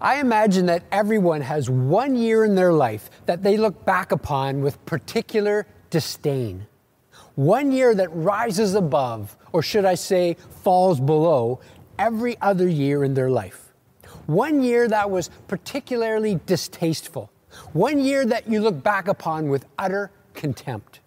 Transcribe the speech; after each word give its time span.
I 0.00 0.20
imagine 0.20 0.66
that 0.66 0.84
everyone 0.90 1.42
has 1.42 1.68
one 1.68 2.16
year 2.16 2.44
in 2.44 2.54
their 2.54 2.72
life 2.72 3.10
that 3.26 3.42
they 3.42 3.58
look 3.58 3.84
back 3.84 4.12
upon 4.12 4.62
with 4.62 4.82
particular 4.86 5.66
disdain. 5.90 6.66
One 7.34 7.70
year 7.70 7.94
that 7.94 8.08
rises 8.08 8.74
above, 8.74 9.36
or 9.52 9.62
should 9.62 9.84
I 9.84 9.94
say, 9.94 10.36
falls 10.62 11.00
below, 11.00 11.60
every 11.98 12.38
other 12.40 12.66
year 12.66 13.04
in 13.04 13.12
their 13.12 13.28
life. 13.28 13.72
One 14.26 14.62
year 14.62 14.88
that 14.88 15.10
was 15.10 15.28
particularly 15.48 16.40
distasteful. 16.46 17.30
One 17.72 18.00
year 18.00 18.24
that 18.24 18.48
you 18.48 18.60
look 18.60 18.82
back 18.82 19.06
upon 19.06 19.48
with 19.48 19.66
utter 19.78 20.10
contempt. 20.32 21.00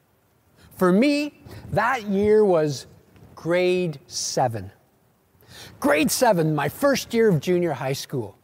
For 0.75 0.91
me, 0.91 1.33
that 1.71 2.03
year 2.03 2.45
was 2.45 2.85
grade 3.33 3.99
seven. 4.07 4.71
Grade 5.79 6.11
seven, 6.11 6.53
my 6.53 6.69
first 6.69 7.13
year 7.13 7.29
of 7.29 7.39
junior 7.39 7.73
high 7.73 7.93
school. 7.93 8.37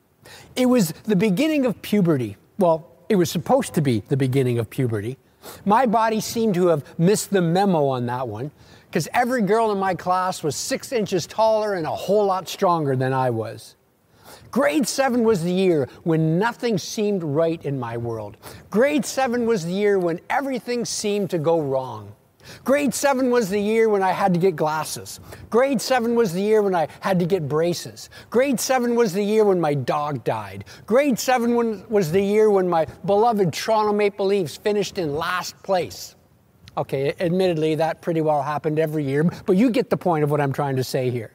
It 0.56 0.68
was 0.68 0.92
the 1.04 1.16
beginning 1.16 1.66
of 1.66 1.82
puberty. 1.82 2.38
Well, 2.58 2.92
it 3.10 3.16
was 3.16 3.30
supposed 3.30 3.74
to 3.76 3.82
be 3.82 4.02
the 4.08 4.18
beginning 4.18 4.60
of 4.60 4.70
puberty. 4.70 5.18
My 5.66 5.86
body 5.86 6.20
seemed 6.20 6.54
to 6.56 6.68
have 6.68 6.84
missed 7.00 7.32
the 7.32 7.42
memo 7.42 7.88
on 7.88 8.06
that 8.08 8.28
one 8.28 8.52
because 8.88 9.08
every 9.14 9.42
girl 9.42 9.72
in 9.72 9.78
my 9.78 9.96
class 9.96 10.44
was 10.44 10.56
six 10.56 10.92
inches 10.92 11.26
taller 11.26 11.76
and 11.76 11.86
a 11.86 11.92
whole 11.92 12.26
lot 12.26 12.50
stronger 12.50 12.96
than 12.96 13.14
I 13.14 13.30
was. 13.30 13.76
Grade 14.52 14.88
seven 14.88 15.24
was 15.24 15.44
the 15.44 15.52
year 15.52 15.88
when 16.04 16.40
nothing 16.40 16.78
seemed 16.78 17.24
right 17.24 17.64
in 17.64 17.80
my 17.80 17.98
world. 17.98 18.38
Grade 18.70 19.06
seven 19.06 19.46
was 19.46 19.66
the 19.66 19.74
year 19.74 20.00
when 20.00 20.20
everything 20.30 20.86
seemed 20.86 21.30
to 21.30 21.38
go 21.38 21.62
wrong. 21.62 22.14
Grade 22.64 22.94
seven 22.94 23.30
was 23.30 23.50
the 23.50 23.60
year 23.60 23.90
when 23.90 24.04
I 24.04 24.12
had 24.12 24.34
to 24.34 24.40
get 24.40 24.56
glasses. 24.56 25.20
Grade 25.50 25.82
seven 25.82 26.16
was 26.16 26.34
the 26.34 26.42
year 26.42 26.62
when 26.62 26.76
I 26.76 26.88
had 27.00 27.20
to 27.20 27.26
get 27.26 27.48
braces. 27.48 28.10
Grade 28.30 28.60
seven 28.60 28.96
was 28.96 29.14
the 29.14 29.24
year 29.24 29.46
when 29.46 29.60
my 29.60 29.74
dog 29.74 30.24
died. 30.24 30.66
Grade 30.86 31.20
seven 31.20 31.84
was 31.90 32.12
the 32.12 32.22
year 32.22 32.50
when 32.50 32.68
my 32.68 32.86
beloved 33.06 33.54
Toronto 33.54 33.94
Maple 33.94 34.26
Leafs 34.26 34.58
finished 34.58 34.98
in 34.98 35.16
last 35.16 35.62
place. 35.64 36.16
Okay, 36.78 37.14
admittedly, 37.20 37.76
that 37.76 38.02
pretty 38.02 38.22
well 38.22 38.42
happened 38.42 38.80
every 38.80 39.04
year, 39.04 39.24
but 39.46 39.58
you 39.58 39.70
get 39.70 39.90
the 39.90 39.98
point 39.98 40.24
of 40.24 40.32
what 40.32 40.40
I'm 40.40 40.54
trying 40.54 40.78
to 40.78 40.84
say 40.84 41.10
here. 41.10 41.34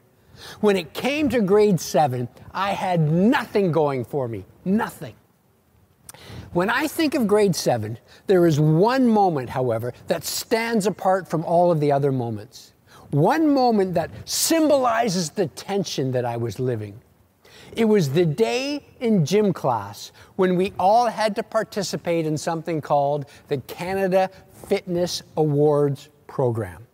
When 0.59 0.75
it 0.75 0.93
came 0.93 1.29
to 1.29 1.41
grade 1.41 1.79
seven, 1.79 2.27
I 2.51 2.71
had 2.71 2.99
nothing 2.99 3.71
going 3.71 4.05
for 4.05 4.27
me. 4.27 4.45
Nothing. 4.65 5.15
When 6.55 6.69
I 6.69 6.87
think 6.87 7.15
of 7.15 7.27
grade 7.27 7.53
seven, 7.53 7.97
there 8.27 8.45
is 8.45 8.61
one 8.61 9.09
moment, 9.09 9.49
however, 9.49 9.93
that 10.07 10.23
stands 10.23 10.87
apart 10.87 11.27
from 11.27 11.43
all 11.43 11.69
of 11.69 11.81
the 11.81 11.91
other 11.91 12.13
moments. 12.13 12.71
One 13.11 13.53
moment 13.53 13.93
that 13.95 14.09
symbolizes 14.23 15.31
the 15.31 15.47
tension 15.47 16.13
that 16.13 16.23
I 16.23 16.37
was 16.37 16.57
living. 16.57 17.01
It 17.75 17.83
was 17.83 18.09
the 18.09 18.25
day 18.25 18.85
in 19.01 19.25
gym 19.25 19.51
class 19.51 20.13
when 20.37 20.55
we 20.55 20.71
all 20.79 21.07
had 21.07 21.35
to 21.35 21.43
participate 21.43 22.25
in 22.25 22.37
something 22.37 22.79
called 22.79 23.25
the 23.49 23.57
Canada 23.57 24.29
Fitness 24.53 25.23
Awards 25.35 26.07
program. 26.25 26.84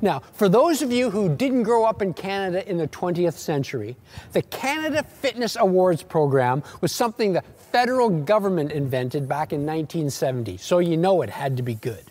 Now, 0.00 0.20
for 0.32 0.48
those 0.48 0.82
of 0.82 0.92
you 0.92 1.10
who 1.10 1.34
didn't 1.34 1.62
grow 1.64 1.84
up 1.84 2.02
in 2.02 2.14
Canada 2.14 2.68
in 2.68 2.78
the 2.78 2.88
20th 2.88 3.34
century, 3.34 3.96
the 4.32 4.42
Canada 4.42 5.02
Fitness 5.02 5.56
Awards 5.56 6.02
program 6.02 6.62
was 6.80 6.92
something 6.92 7.32
the 7.32 7.42
federal 7.72 8.08
government 8.08 8.72
invented 8.72 9.28
back 9.28 9.52
in 9.52 9.60
1970, 9.60 10.56
so 10.56 10.78
you 10.78 10.96
know 10.96 11.22
it 11.22 11.30
had 11.30 11.56
to 11.56 11.62
be 11.62 11.74
good. 11.74 12.04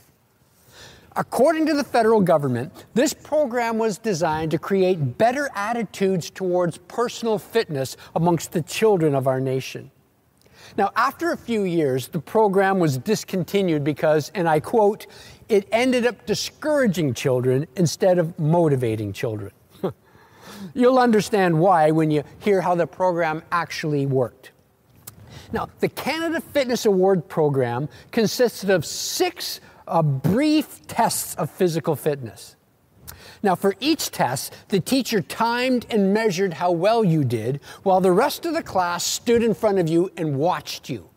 According 1.16 1.66
to 1.66 1.74
the 1.74 1.84
federal 1.84 2.22
government, 2.22 2.72
this 2.94 3.12
program 3.12 3.80
was 3.80 3.98
designed 3.98 4.52
to 4.52 4.60
create 4.60 5.18
better 5.18 5.50
attitudes 5.56 6.30
towards 6.30 6.78
personal 6.78 7.40
fitness 7.40 7.98
amongst 8.16 8.52
the 8.52 8.62
children 8.62 9.16
of 9.16 9.28
our 9.28 9.42
nation. 9.42 9.90
Now, 10.78 10.92
after 10.96 11.32
a 11.32 11.38
few 11.38 11.64
years, 11.64 12.08
the 12.08 12.20
program 12.20 12.78
was 12.78 13.00
discontinued 13.00 13.84
because, 13.84 14.32
and 14.36 14.48
I 14.48 14.60
quote, 14.60 15.08
it 15.50 15.68
ended 15.72 16.06
up 16.06 16.26
discouraging 16.26 17.14
children 17.14 17.68
instead 17.76 18.20
of 18.20 18.38
motivating 18.38 19.14
children. 19.14 19.52
You'll 20.74 21.00
understand 21.00 21.60
why 21.60 21.92
when 21.92 22.12
you 22.12 22.24
hear 22.40 22.62
how 22.62 22.76
the 22.76 22.88
program 22.88 23.44
actually 23.52 24.06
worked. 24.06 24.52
Now, 25.52 25.70
the 25.80 25.90
Canada 25.90 26.42
Fitness 26.42 26.86
Award 26.86 27.28
program 27.28 27.88
consisted 28.12 28.70
of 28.70 28.86
six 28.86 29.62
uh, 29.88 30.02
brief 30.02 30.86
tests 30.88 31.36
of 31.36 31.50
physical 31.50 31.96
fitness. 31.96 32.56
Now, 33.44 33.56
for 33.56 33.76
each 33.80 34.12
test, 34.12 34.54
the 34.70 34.80
teacher 34.80 35.22
timed 35.22 35.86
and 35.90 36.14
measured 36.14 36.56
how 36.56 36.72
well 36.72 37.04
you 37.04 37.24
did, 37.24 37.62
while 37.84 38.02
the 38.02 38.12
rest 38.12 38.46
of 38.46 38.54
the 38.54 38.64
class 38.64 39.06
stood 39.06 39.44
in 39.44 39.54
front 39.54 39.80
of 39.80 39.88
you 39.88 40.12
and 40.18 40.38
watched 40.38 40.90
you. 40.90 41.10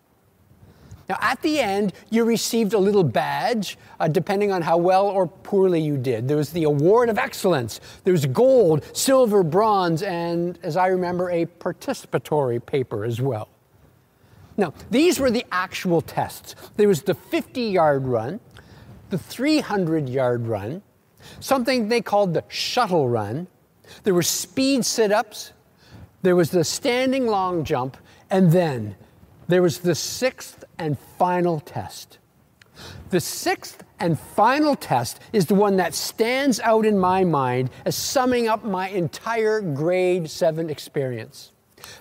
Now, 1.10 1.18
at 1.20 1.42
the 1.42 1.58
end, 1.58 1.92
you 2.10 2.22
received 2.22 2.72
a 2.72 2.78
little 2.78 3.02
badge, 3.02 3.76
uh, 3.98 4.06
depending 4.06 4.52
on 4.52 4.62
how 4.62 4.76
well 4.76 5.08
or 5.08 5.26
poorly 5.26 5.80
you 5.80 5.96
did. 5.96 6.28
There 6.28 6.36
was 6.36 6.50
the 6.50 6.62
Award 6.62 7.08
of 7.08 7.18
Excellence, 7.18 7.80
there 8.04 8.12
was 8.12 8.26
gold, 8.26 8.84
silver, 8.96 9.42
bronze, 9.42 10.04
and, 10.04 10.56
as 10.62 10.76
I 10.76 10.86
remember, 10.86 11.28
a 11.28 11.46
participatory 11.46 12.64
paper 12.64 13.04
as 13.04 13.20
well. 13.20 13.48
Now, 14.56 14.72
these 14.92 15.18
were 15.18 15.32
the 15.32 15.44
actual 15.50 16.00
tests. 16.00 16.54
There 16.76 16.86
was 16.86 17.02
the 17.02 17.14
50 17.14 17.60
yard 17.60 18.06
run, 18.06 18.38
the 19.08 19.18
300 19.18 20.08
yard 20.08 20.46
run, 20.46 20.80
something 21.40 21.88
they 21.88 22.02
called 22.02 22.34
the 22.34 22.44
shuttle 22.46 23.08
run. 23.08 23.48
There 24.04 24.14
were 24.14 24.22
speed 24.22 24.84
sit 24.84 25.10
ups, 25.10 25.54
there 26.22 26.36
was 26.36 26.52
the 26.52 26.62
standing 26.62 27.26
long 27.26 27.64
jump, 27.64 27.96
and 28.30 28.52
then 28.52 28.94
there 29.50 29.62
was 29.62 29.80
the 29.80 29.94
sixth 29.94 30.64
and 30.78 30.98
final 31.18 31.60
test. 31.60 32.18
The 33.10 33.20
sixth 33.20 33.82
and 33.98 34.18
final 34.18 34.74
test 34.76 35.20
is 35.32 35.46
the 35.46 35.54
one 35.54 35.76
that 35.76 35.94
stands 35.94 36.60
out 36.60 36.86
in 36.86 36.98
my 36.98 37.24
mind 37.24 37.70
as 37.84 37.96
summing 37.96 38.48
up 38.48 38.64
my 38.64 38.88
entire 38.88 39.60
grade 39.60 40.30
seven 40.30 40.70
experience. 40.70 41.52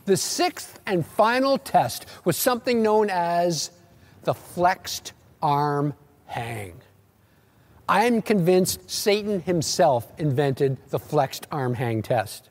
The 0.05 0.17
sixth 0.17 0.79
and 0.85 1.05
final 1.05 1.57
test 1.57 2.05
was 2.23 2.37
something 2.37 2.81
known 2.81 3.09
as 3.09 3.71
the 4.23 4.33
flexed 4.33 5.13
arm 5.41 5.93
hang. 6.25 6.81
I 7.87 8.05
am 8.05 8.21
convinced 8.21 8.89
Satan 8.89 9.41
himself 9.41 10.11
invented 10.19 10.77
the 10.89 10.99
flexed 10.99 11.47
arm 11.51 11.73
hang 11.73 12.03
test. 12.03 12.48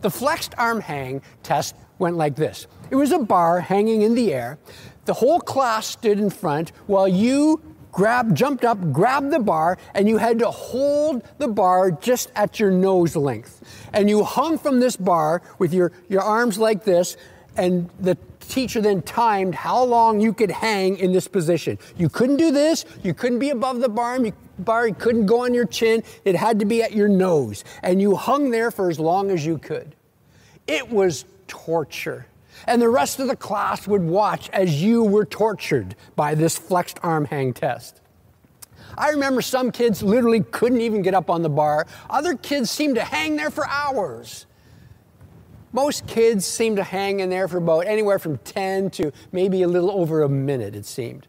The 0.00 0.10
flexed 0.10 0.54
arm 0.58 0.80
hang 0.80 1.22
test 1.42 1.74
went 1.98 2.16
like 2.16 2.36
this 2.36 2.66
it 2.90 2.96
was 2.96 3.12
a 3.12 3.18
bar 3.18 3.60
hanging 3.60 4.02
in 4.02 4.14
the 4.14 4.34
air. 4.34 4.58
The 5.04 5.14
whole 5.14 5.40
class 5.40 5.86
stood 5.86 6.18
in 6.18 6.30
front 6.30 6.72
while 6.86 7.08
you 7.08 7.62
grabbed, 7.92 8.36
jumped 8.36 8.64
up, 8.64 8.92
grabbed 8.92 9.30
the 9.30 9.38
bar, 9.38 9.78
and 9.94 10.08
you 10.08 10.18
had 10.18 10.38
to 10.38 10.50
hold 10.50 11.22
the 11.38 11.48
bar 11.48 11.90
just 11.90 12.30
at 12.34 12.60
your 12.60 12.70
nose 12.70 13.16
length. 13.16 13.62
And 13.92 14.08
you 14.08 14.22
hung 14.24 14.58
from 14.58 14.80
this 14.80 14.96
bar 14.96 15.42
with 15.58 15.72
your, 15.72 15.92
your 16.08 16.22
arms 16.22 16.58
like 16.58 16.84
this, 16.84 17.16
and 17.56 17.90
the 17.98 18.16
teacher 18.40 18.80
then 18.80 19.02
timed 19.02 19.54
how 19.54 19.82
long 19.82 20.20
you 20.20 20.32
could 20.32 20.50
hang 20.50 20.96
in 20.98 21.12
this 21.12 21.28
position. 21.28 21.78
You 21.96 22.08
couldn't 22.08 22.36
do 22.36 22.50
this, 22.50 22.84
you 23.02 23.14
couldn't 23.14 23.38
be 23.38 23.50
above 23.50 23.80
the 23.80 23.88
bar, 23.88 24.18
you, 24.24 24.32
bar, 24.64 24.88
you 24.88 24.94
couldn't 24.94 25.26
go 25.26 25.44
on 25.44 25.54
your 25.54 25.66
chin, 25.66 26.02
it 26.24 26.36
had 26.36 26.58
to 26.60 26.64
be 26.64 26.82
at 26.82 26.92
your 26.92 27.08
nose. 27.08 27.64
And 27.82 28.00
you 28.00 28.16
hung 28.16 28.50
there 28.50 28.70
for 28.70 28.90
as 28.90 29.00
long 29.00 29.30
as 29.30 29.44
you 29.44 29.58
could. 29.58 29.94
It 30.66 30.88
was 30.90 31.24
torture 31.48 32.26
and 32.66 32.80
the 32.80 32.88
rest 32.88 33.20
of 33.20 33.28
the 33.28 33.36
class 33.36 33.86
would 33.86 34.02
watch 34.02 34.50
as 34.50 34.82
you 34.82 35.04
were 35.04 35.24
tortured 35.24 35.94
by 36.16 36.34
this 36.34 36.56
flexed 36.56 36.98
arm 37.02 37.24
hang 37.24 37.52
test. 37.52 38.00
I 38.98 39.10
remember 39.10 39.40
some 39.40 39.70
kids 39.70 40.02
literally 40.02 40.40
couldn't 40.40 40.80
even 40.80 41.02
get 41.02 41.14
up 41.14 41.30
on 41.30 41.42
the 41.42 41.48
bar. 41.48 41.86
Other 42.08 42.34
kids 42.34 42.70
seemed 42.70 42.96
to 42.96 43.04
hang 43.04 43.36
there 43.36 43.50
for 43.50 43.66
hours. 43.66 44.46
Most 45.72 46.06
kids 46.06 46.44
seemed 46.44 46.76
to 46.76 46.84
hang 46.84 47.20
in 47.20 47.30
there 47.30 47.46
for 47.46 47.58
about 47.58 47.86
anywhere 47.86 48.18
from 48.18 48.38
10 48.38 48.90
to 48.90 49.12
maybe 49.30 49.62
a 49.62 49.68
little 49.68 49.90
over 49.90 50.22
a 50.22 50.28
minute, 50.28 50.74
it 50.74 50.84
seemed. 50.84 51.28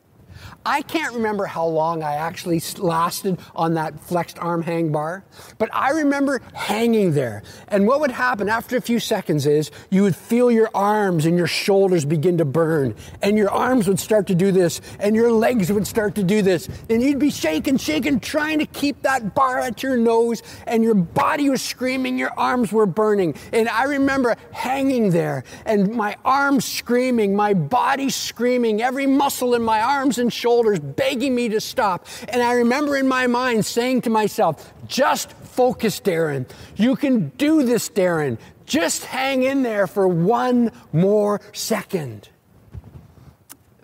I 0.66 0.84
can't 0.84 1.16
remember 1.16 1.46
how 1.46 1.66
long 1.66 2.04
I 2.04 2.14
actually 2.14 2.62
lasted 2.78 3.40
on 3.56 3.74
that 3.74 4.00
flexed 4.00 4.38
arm 4.38 4.62
hang 4.62 4.92
bar, 4.92 5.24
but 5.58 5.74
I 5.74 5.90
remember 5.90 6.40
hanging 6.54 7.14
there. 7.14 7.42
And 7.68 7.88
what 7.88 8.00
would 8.00 8.12
happen 8.12 8.48
after 8.48 8.78
a 8.78 8.82
few 8.82 9.00
seconds 9.00 9.48
is 9.48 9.72
you 9.90 10.04
would 10.04 10.16
feel 10.16 10.52
your 10.52 10.70
arms 10.76 11.26
and 11.26 11.36
your 11.36 11.48
shoulders 11.48 12.06
begin 12.06 12.38
to 12.38 12.46
burn, 12.46 12.94
and 13.24 13.40
your 13.40 13.50
arms 13.50 13.88
would 13.88 14.00
start 14.00 14.28
to 14.28 14.36
do 14.36 14.52
this, 14.52 14.82
and 15.00 15.16
your 15.16 15.32
legs 15.32 15.72
would 15.72 15.88
start 15.88 16.14
to 16.16 16.24
do 16.24 16.44
this, 16.44 16.70
and 16.90 17.02
you'd 17.02 17.18
be 17.18 17.32
shaking, 17.32 17.78
shaking, 17.78 18.20
trying 18.20 18.60
to 18.60 18.68
keep 18.68 19.02
that 19.02 19.34
bar 19.34 19.60
at 19.60 19.82
your 19.82 19.98
nose, 19.98 20.44
and 20.68 20.84
your 20.84 20.94
body 20.94 21.50
was 21.50 21.64
screaming, 21.64 22.20
your 22.20 22.38
arms 22.38 22.72
were 22.72 22.86
burning. 22.86 23.34
And 23.52 23.68
I 23.68 23.86
remember 23.86 24.38
hanging 24.52 25.10
there, 25.10 25.44
and 25.66 25.92
my 25.96 26.18
arms 26.24 26.66
screaming, 26.66 27.36
my 27.36 27.56
body 27.56 28.12
screaming, 28.12 28.84
every 28.84 29.08
muscle 29.08 29.56
in 29.56 29.64
my 29.64 29.82
arms 29.82 30.20
and 30.20 30.32
shoulders 30.32 30.51
shoulders, 30.52 30.80
begging 30.80 31.34
me 31.34 31.48
to 31.48 31.62
stop. 31.62 32.06
And 32.28 32.42
I 32.42 32.54
remember 32.54 32.98
in 32.98 33.08
my 33.08 33.26
mind 33.26 33.66
saying 33.66 34.02
to 34.02 34.10
myself, 34.10 34.74
just 34.86 35.32
focus, 35.32 36.02
Darren. 36.02 36.46
You 36.76 36.98
can 36.98 37.30
do 37.38 37.64
this, 37.64 37.90
Darren. 37.90 38.38
Just 38.66 39.06
hang 39.06 39.44
in 39.44 39.64
there 39.64 39.88
for 39.88 40.10
one 40.10 40.74
more 40.92 41.40
second. 41.54 42.28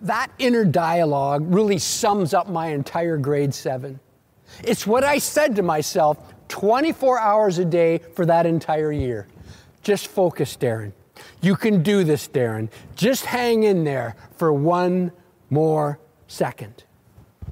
That 0.02 0.30
inner 0.38 0.66
dialogue 0.66 1.42
really 1.46 1.78
sums 1.78 2.34
up 2.34 2.50
my 2.50 2.66
entire 2.66 3.16
grade 3.16 3.54
seven. 3.54 3.98
It's 4.62 4.86
what 4.86 5.04
I 5.04 5.18
said 5.18 5.56
to 5.56 5.62
myself 5.62 6.18
24 6.48 7.18
hours 7.18 7.58
a 7.58 7.64
day 7.64 7.98
for 8.14 8.26
that 8.26 8.44
entire 8.44 8.92
year. 8.92 9.26
Just 9.82 10.08
focus, 10.08 10.54
Darren. 10.54 10.92
You 11.40 11.56
can 11.56 11.82
do 11.82 12.04
this, 12.04 12.28
Darren. 12.28 12.68
Just 12.94 13.24
hang 13.24 13.62
in 13.62 13.84
there 13.84 14.16
for 14.36 14.52
one 14.52 15.12
more 15.50 15.98
second. 16.28 16.84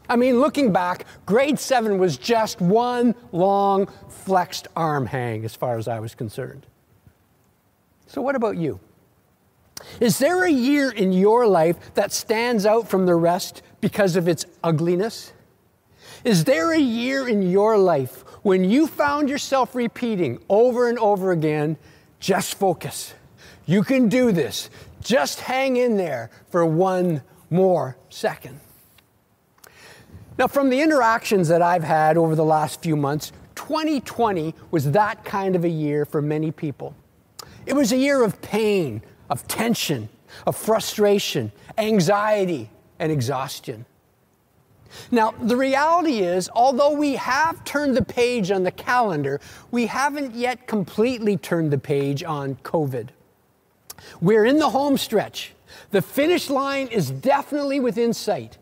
I 0.08 0.14
mean, 0.14 0.38
looking 0.38 0.72
back, 0.72 1.04
grade 1.26 1.58
seven 1.58 1.98
was 1.98 2.16
just 2.16 2.60
one 2.60 3.14
long 3.32 3.88
flexed 4.08 4.68
arm 4.76 5.06
hang 5.06 5.44
as 5.44 5.56
far 5.56 5.78
as 5.78 5.88
I 5.88 5.98
was 5.98 6.14
concerned. 6.14 6.66
So, 8.06 8.22
what 8.22 8.36
about 8.36 8.56
you? 8.56 8.78
Is 10.00 10.18
there 10.18 10.44
a 10.44 10.50
year 10.50 10.90
in 10.90 11.12
your 11.12 11.46
life 11.46 11.94
that 11.94 12.12
stands 12.12 12.64
out 12.64 12.88
from 12.88 13.04
the 13.04 13.14
rest 13.14 13.62
because 13.80 14.16
of 14.16 14.28
its 14.28 14.46
ugliness? 14.62 15.32
Is 16.24 16.44
there 16.44 16.72
a 16.72 16.78
year 16.78 17.28
in 17.28 17.42
your 17.42 17.76
life 17.76 18.24
when 18.42 18.64
you 18.64 18.86
found 18.86 19.28
yourself 19.28 19.74
repeating 19.74 20.38
over 20.48 20.88
and 20.88 20.98
over 20.98 21.32
again, 21.32 21.76
just 22.20 22.54
focus? 22.54 23.14
You 23.66 23.82
can 23.82 24.08
do 24.08 24.32
this. 24.32 24.70
Just 25.02 25.40
hang 25.40 25.76
in 25.76 25.96
there 25.96 26.30
for 26.50 26.64
one 26.64 27.22
more 27.50 27.96
second. 28.08 28.60
Now, 30.38 30.46
from 30.46 30.68
the 30.68 30.80
interactions 30.80 31.48
that 31.48 31.62
I've 31.62 31.84
had 31.84 32.16
over 32.18 32.34
the 32.34 32.44
last 32.44 32.82
few 32.82 32.94
months, 32.94 33.32
2020 33.54 34.54
was 34.70 34.90
that 34.92 35.24
kind 35.24 35.56
of 35.56 35.64
a 35.64 35.68
year 35.68 36.04
for 36.04 36.20
many 36.20 36.50
people. 36.50 36.94
It 37.64 37.74
was 37.74 37.92
a 37.92 37.96
year 37.96 38.22
of 38.22 38.40
pain, 38.42 39.02
of 39.30 39.48
tension, 39.48 40.08
of 40.46 40.54
frustration, 40.56 41.52
anxiety, 41.78 42.70
and 42.98 43.10
exhaustion. 43.10 43.86
Now, 45.10 45.32
the 45.42 45.56
reality 45.56 46.18
is, 46.18 46.48
although 46.54 46.92
we 46.92 47.14
have 47.14 47.64
turned 47.64 47.96
the 47.96 48.04
page 48.04 48.50
on 48.50 48.62
the 48.62 48.70
calendar, 48.70 49.40
we 49.70 49.86
haven't 49.86 50.34
yet 50.34 50.66
completely 50.66 51.36
turned 51.36 51.70
the 51.70 51.78
page 51.78 52.22
on 52.22 52.56
COVID. 52.56 53.08
We're 54.20 54.44
in 54.44 54.58
the 54.58 54.70
home 54.70 54.96
stretch. 54.96 55.54
The 55.90 56.02
finish 56.02 56.50
line 56.50 56.88
is 56.88 57.10
definitely 57.10 57.80
within 57.80 58.12
sight, 58.12 58.58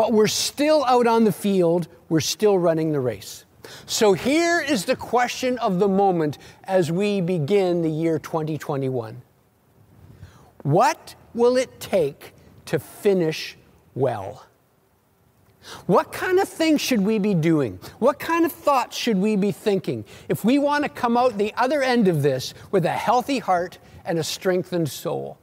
but 0.00 0.14
we're 0.14 0.26
still 0.26 0.82
out 0.86 1.06
on 1.06 1.24
the 1.24 1.32
field. 1.32 1.86
We're 2.08 2.20
still 2.20 2.58
running 2.58 2.90
the 2.90 3.00
race. 3.00 3.44
So 3.84 4.14
here 4.14 4.58
is 4.58 4.86
the 4.86 4.96
question 4.96 5.58
of 5.58 5.78
the 5.78 5.88
moment 5.88 6.38
as 6.64 6.90
we 6.90 7.20
begin 7.20 7.82
the 7.82 7.90
year 7.90 8.18
2021 8.18 9.20
What 10.62 11.14
will 11.34 11.58
it 11.58 11.80
take 11.80 12.32
to 12.64 12.78
finish 12.78 13.58
well? 13.94 14.46
What 15.84 16.14
kind 16.14 16.38
of 16.38 16.48
things 16.48 16.80
should 16.80 17.02
we 17.02 17.18
be 17.18 17.34
doing? 17.34 17.78
What 17.98 18.18
kind 18.18 18.46
of 18.46 18.52
thoughts 18.52 18.96
should 18.96 19.18
we 19.18 19.36
be 19.36 19.52
thinking 19.52 20.06
if 20.30 20.46
we 20.46 20.58
want 20.58 20.84
to 20.84 20.88
come 20.88 21.18
out 21.18 21.36
the 21.36 21.52
other 21.58 21.82
end 21.82 22.08
of 22.08 22.22
this 22.22 22.54
with 22.70 22.86
a 22.86 22.88
healthy 22.88 23.38
heart 23.38 23.76
and 24.06 24.18
a 24.18 24.24
strengthened 24.24 24.88
soul? 24.88 25.36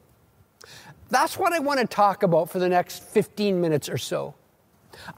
That's 1.09 1.37
what 1.37 1.53
I 1.53 1.59
want 1.59 1.79
to 1.79 1.85
talk 1.85 2.23
about 2.23 2.49
for 2.49 2.57
the 2.57 2.67
next 2.67 3.03
15 3.03 3.61
minutes 3.61 3.87
or 3.87 3.99
so. 3.99 4.33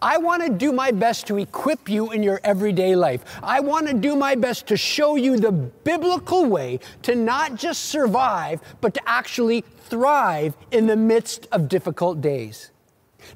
I 0.01 0.17
want 0.17 0.43
to 0.43 0.49
do 0.49 0.71
my 0.71 0.91
best 0.91 1.27
to 1.27 1.37
equip 1.37 1.89
you 1.89 2.11
in 2.11 2.23
your 2.23 2.39
everyday 2.43 2.95
life. 2.95 3.23
I 3.41 3.59
want 3.59 3.87
to 3.87 3.93
do 3.93 4.15
my 4.15 4.35
best 4.35 4.67
to 4.67 4.77
show 4.77 5.15
you 5.15 5.37
the 5.37 5.51
biblical 5.51 6.45
way 6.45 6.79
to 7.03 7.15
not 7.15 7.55
just 7.55 7.85
survive, 7.85 8.61
but 8.81 8.93
to 8.93 9.01
actually 9.09 9.61
thrive 9.89 10.55
in 10.71 10.87
the 10.87 10.95
midst 10.95 11.47
of 11.51 11.67
difficult 11.67 12.21
days. 12.21 12.71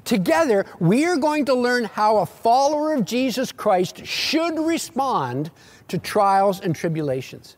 Together, 0.06 0.66
we 0.80 1.06
are 1.06 1.18
going 1.18 1.46
to 1.46 1.54
learn 1.54 1.86
how 1.86 2.18
a 2.18 2.26
follower 2.26 2.94
of 2.94 3.06
Jesus 3.06 3.52
Christ 3.52 4.06
should 4.06 4.58
respond 4.58 5.52
to 5.88 5.98
trials 5.98 6.62
and 6.62 6.76
tribulations. 6.76 7.58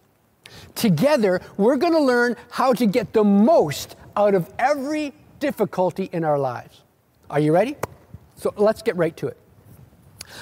Together, 0.75 1.41
we're 1.57 1.75
going 1.75 1.93
to 1.93 1.99
learn 1.99 2.35
how 2.51 2.73
to 2.73 2.85
get 2.85 3.13
the 3.13 3.23
most 3.23 3.95
out 4.15 4.33
of 4.33 4.51
every 4.57 5.13
difficulty 5.39 6.09
in 6.11 6.23
our 6.23 6.39
lives. 6.39 6.81
Are 7.29 7.39
you 7.39 7.53
ready? 7.53 7.75
So 8.35 8.53
let's 8.57 8.81
get 8.81 8.95
right 8.95 9.15
to 9.17 9.27
it. 9.27 9.37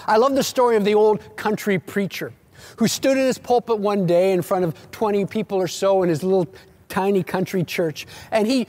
I 0.07 0.17
love 0.17 0.35
the 0.35 0.43
story 0.43 0.75
of 0.75 0.85
the 0.85 0.95
old 0.95 1.35
country 1.35 1.77
preacher 1.79 2.33
who 2.77 2.87
stood 2.87 3.17
in 3.17 3.25
his 3.25 3.37
pulpit 3.37 3.79
one 3.79 4.05
day 4.05 4.31
in 4.31 4.41
front 4.41 4.65
of 4.65 4.91
20 4.91 5.25
people 5.25 5.57
or 5.57 5.67
so 5.67 6.03
in 6.03 6.09
his 6.09 6.23
little 6.23 6.47
tiny 6.89 7.23
country 7.23 7.63
church, 7.63 8.05
and 8.31 8.47
he 8.47 8.67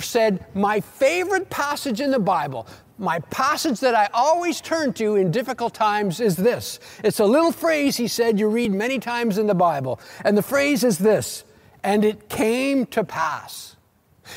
said, 0.00 0.44
My 0.54 0.80
favorite 0.80 1.50
passage 1.50 2.00
in 2.00 2.10
the 2.10 2.18
Bible, 2.18 2.66
my 2.98 3.18
passage 3.18 3.80
that 3.80 3.94
I 3.94 4.08
always 4.14 4.60
turn 4.60 4.92
to 4.94 5.16
in 5.16 5.30
difficult 5.30 5.74
times 5.74 6.20
is 6.20 6.36
this. 6.36 6.80
It's 7.04 7.20
a 7.20 7.24
little 7.24 7.52
phrase, 7.52 7.96
he 7.96 8.08
said, 8.08 8.38
you 8.38 8.48
read 8.48 8.72
many 8.72 8.98
times 8.98 9.36
in 9.36 9.46
the 9.46 9.54
Bible. 9.54 10.00
And 10.24 10.36
the 10.36 10.42
phrase 10.42 10.82
is 10.82 10.98
this, 10.98 11.44
and 11.82 12.04
it 12.04 12.28
came 12.28 12.86
to 12.86 13.04
pass. 13.04 13.75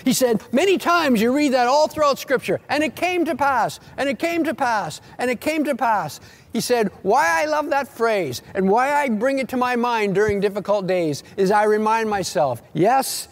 He 0.03 0.13
said, 0.13 0.41
many 0.51 0.77
times 0.77 1.21
you 1.21 1.35
read 1.35 1.53
that 1.53 1.67
all 1.67 1.87
throughout 1.87 2.19
Scripture, 2.19 2.59
and 2.69 2.83
it 2.83 2.95
came 2.95 3.25
to 3.25 3.35
pass, 3.35 3.79
and 3.97 4.09
it 4.09 4.19
came 4.19 4.43
to 4.43 4.53
pass, 4.53 5.01
and 5.17 5.29
it 5.29 5.41
came 5.41 5.63
to 5.65 5.75
pass. 5.75 6.19
He 6.53 6.61
said, 6.61 6.91
Why 7.03 7.41
I 7.41 7.45
love 7.45 7.69
that 7.69 7.87
phrase 7.87 8.41
and 8.55 8.69
why 8.69 8.93
I 8.93 9.09
bring 9.09 9.39
it 9.39 9.49
to 9.49 9.57
my 9.57 9.75
mind 9.75 10.15
during 10.15 10.39
difficult 10.39 10.87
days 10.87 11.23
is 11.37 11.51
I 11.51 11.63
remind 11.63 12.09
myself, 12.09 12.61
yes, 12.73 13.27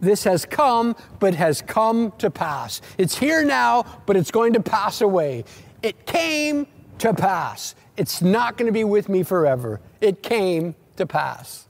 this 0.00 0.24
has 0.24 0.46
come, 0.46 0.96
but 1.18 1.34
has 1.34 1.62
come 1.62 2.12
to 2.18 2.30
pass. 2.30 2.80
It's 2.96 3.18
here 3.18 3.44
now, 3.44 3.84
but 4.06 4.16
it's 4.16 4.30
going 4.30 4.54
to 4.54 4.60
pass 4.60 5.00
away. 5.00 5.44
It 5.82 6.06
came 6.06 6.66
to 6.98 7.12
pass. 7.12 7.74
It's 7.96 8.22
not 8.22 8.56
going 8.56 8.66
to 8.66 8.72
be 8.72 8.84
with 8.84 9.08
me 9.08 9.22
forever. 9.22 9.80
It 10.00 10.22
came 10.22 10.74
to 10.96 11.06
pass. 11.06 11.66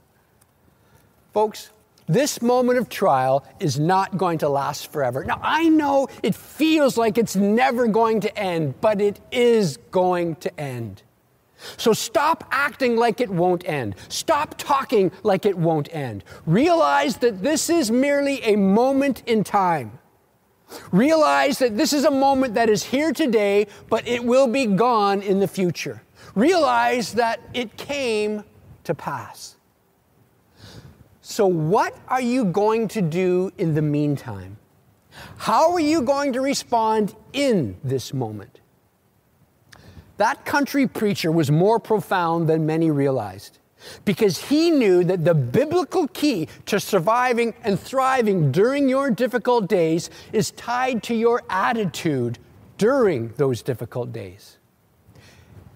Folks, 1.33 1.71
this 2.07 2.41
moment 2.41 2.79
of 2.79 2.89
trial 2.89 3.45
is 3.59 3.79
not 3.79 4.17
going 4.17 4.39
to 4.39 4.49
last 4.49 4.91
forever. 4.91 5.23
Now, 5.23 5.39
I 5.41 5.69
know 5.69 6.07
it 6.23 6.35
feels 6.35 6.97
like 6.97 7.17
it's 7.17 7.35
never 7.35 7.87
going 7.87 8.21
to 8.21 8.37
end, 8.37 8.79
but 8.81 8.99
it 9.01 9.19
is 9.31 9.77
going 9.91 10.35
to 10.37 10.59
end. 10.59 11.03
So 11.77 11.93
stop 11.93 12.43
acting 12.51 12.95
like 12.95 13.21
it 13.21 13.29
won't 13.29 13.67
end. 13.67 13.95
Stop 14.09 14.55
talking 14.57 15.11
like 15.23 15.45
it 15.45 15.57
won't 15.57 15.93
end. 15.93 16.23
Realize 16.45 17.17
that 17.17 17.43
this 17.43 17.69
is 17.69 17.91
merely 17.91 18.41
a 18.43 18.55
moment 18.55 19.23
in 19.25 19.43
time. 19.43 19.99
Realize 20.91 21.59
that 21.59 21.77
this 21.77 21.93
is 21.93 22.05
a 22.05 22.11
moment 22.11 22.53
that 22.53 22.69
is 22.69 22.83
here 22.83 23.11
today, 23.11 23.67
but 23.89 24.07
it 24.07 24.23
will 24.23 24.47
be 24.47 24.65
gone 24.65 25.21
in 25.21 25.39
the 25.39 25.47
future. 25.47 26.01
Realize 26.33 27.13
that 27.13 27.41
it 27.53 27.75
came 27.77 28.43
to 28.85 28.95
pass. 28.95 29.57
So, 31.31 31.47
what 31.47 31.97
are 32.09 32.19
you 32.19 32.43
going 32.43 32.89
to 32.89 33.01
do 33.01 33.53
in 33.57 33.73
the 33.73 33.81
meantime? 33.81 34.57
How 35.37 35.71
are 35.71 35.79
you 35.79 36.01
going 36.01 36.33
to 36.33 36.41
respond 36.41 37.15
in 37.31 37.77
this 37.85 38.13
moment? 38.13 38.59
That 40.17 40.43
country 40.43 40.87
preacher 40.87 41.31
was 41.31 41.49
more 41.49 41.79
profound 41.79 42.49
than 42.49 42.65
many 42.65 42.91
realized 42.91 43.59
because 44.03 44.49
he 44.49 44.71
knew 44.71 45.05
that 45.05 45.23
the 45.23 45.33
biblical 45.33 46.09
key 46.09 46.49
to 46.65 46.81
surviving 46.81 47.53
and 47.63 47.79
thriving 47.79 48.51
during 48.51 48.89
your 48.89 49.09
difficult 49.09 49.69
days 49.69 50.09
is 50.33 50.51
tied 50.51 51.01
to 51.03 51.15
your 51.15 51.43
attitude 51.49 52.39
during 52.77 53.29
those 53.37 53.61
difficult 53.61 54.11
days. 54.11 54.57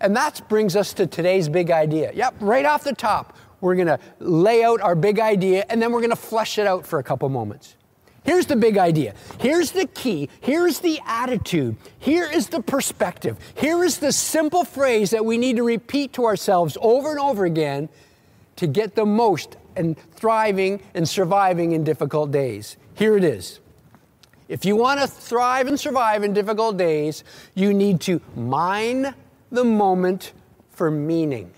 And 0.02 0.16
that 0.18 0.48
brings 0.50 0.76
us 0.76 0.94
to 0.94 1.08
today's 1.08 1.48
big 1.48 1.72
idea. 1.72 2.12
Yep, 2.14 2.36
right 2.42 2.66
off 2.66 2.84
the 2.84 2.94
top, 2.94 3.38
we're 3.66 3.74
going 3.74 3.88
to 3.88 4.00
lay 4.20 4.64
out 4.64 4.80
our 4.80 4.94
big 4.94 5.20
idea, 5.20 5.66
and 5.70 5.82
then 5.82 5.92
we're 5.92 6.00
going 6.00 6.12
to 6.12 6.16
flesh 6.16 6.60
it 6.60 6.68
out 6.68 6.86
for 6.86 7.00
a 7.00 7.04
couple 7.04 7.28
moments. 7.30 7.76
Here's 8.24 8.46
the 8.46 8.56
big 8.56 8.78
idea. 8.78 9.16
Here's 9.40 9.72
the 9.72 9.88
key. 9.88 10.30
Here's 10.40 10.80
the 10.80 11.00
attitude. 11.06 11.76
Here 11.98 12.30
is 12.32 12.50
the 12.50 12.62
perspective. 12.62 13.38
Here 13.56 13.84
is 13.84 13.98
the 13.98 14.12
simple 14.12 14.66
phrase 14.66 15.10
that 15.10 15.26
we 15.26 15.40
need 15.40 15.56
to 15.56 15.64
repeat 15.64 16.14
to 16.14 16.26
ourselves 16.26 16.78
over 16.80 17.10
and 17.10 17.20
over 17.20 17.44
again 17.44 17.90
to 18.58 18.68
get 18.68 18.94
the 18.94 19.06
most 19.06 19.58
and 19.76 19.98
thriving 20.14 20.80
and 20.94 21.10
surviving 21.10 21.72
in 21.72 21.84
difficult 21.84 22.30
days. 22.30 22.78
Here 22.94 23.18
it 23.18 23.24
is. 23.24 23.62
If 24.48 24.64
you 24.64 24.76
want 24.76 25.00
to 25.02 25.08
thrive 25.08 25.68
and 25.68 25.80
survive 25.80 26.24
in 26.24 26.34
difficult 26.34 26.78
days, 26.78 27.24
you 27.56 27.74
need 27.74 28.00
to 28.02 28.22
mine 28.36 29.16
the 29.52 29.64
moment 29.64 30.34
for 30.70 30.92
meaning. 30.92 31.52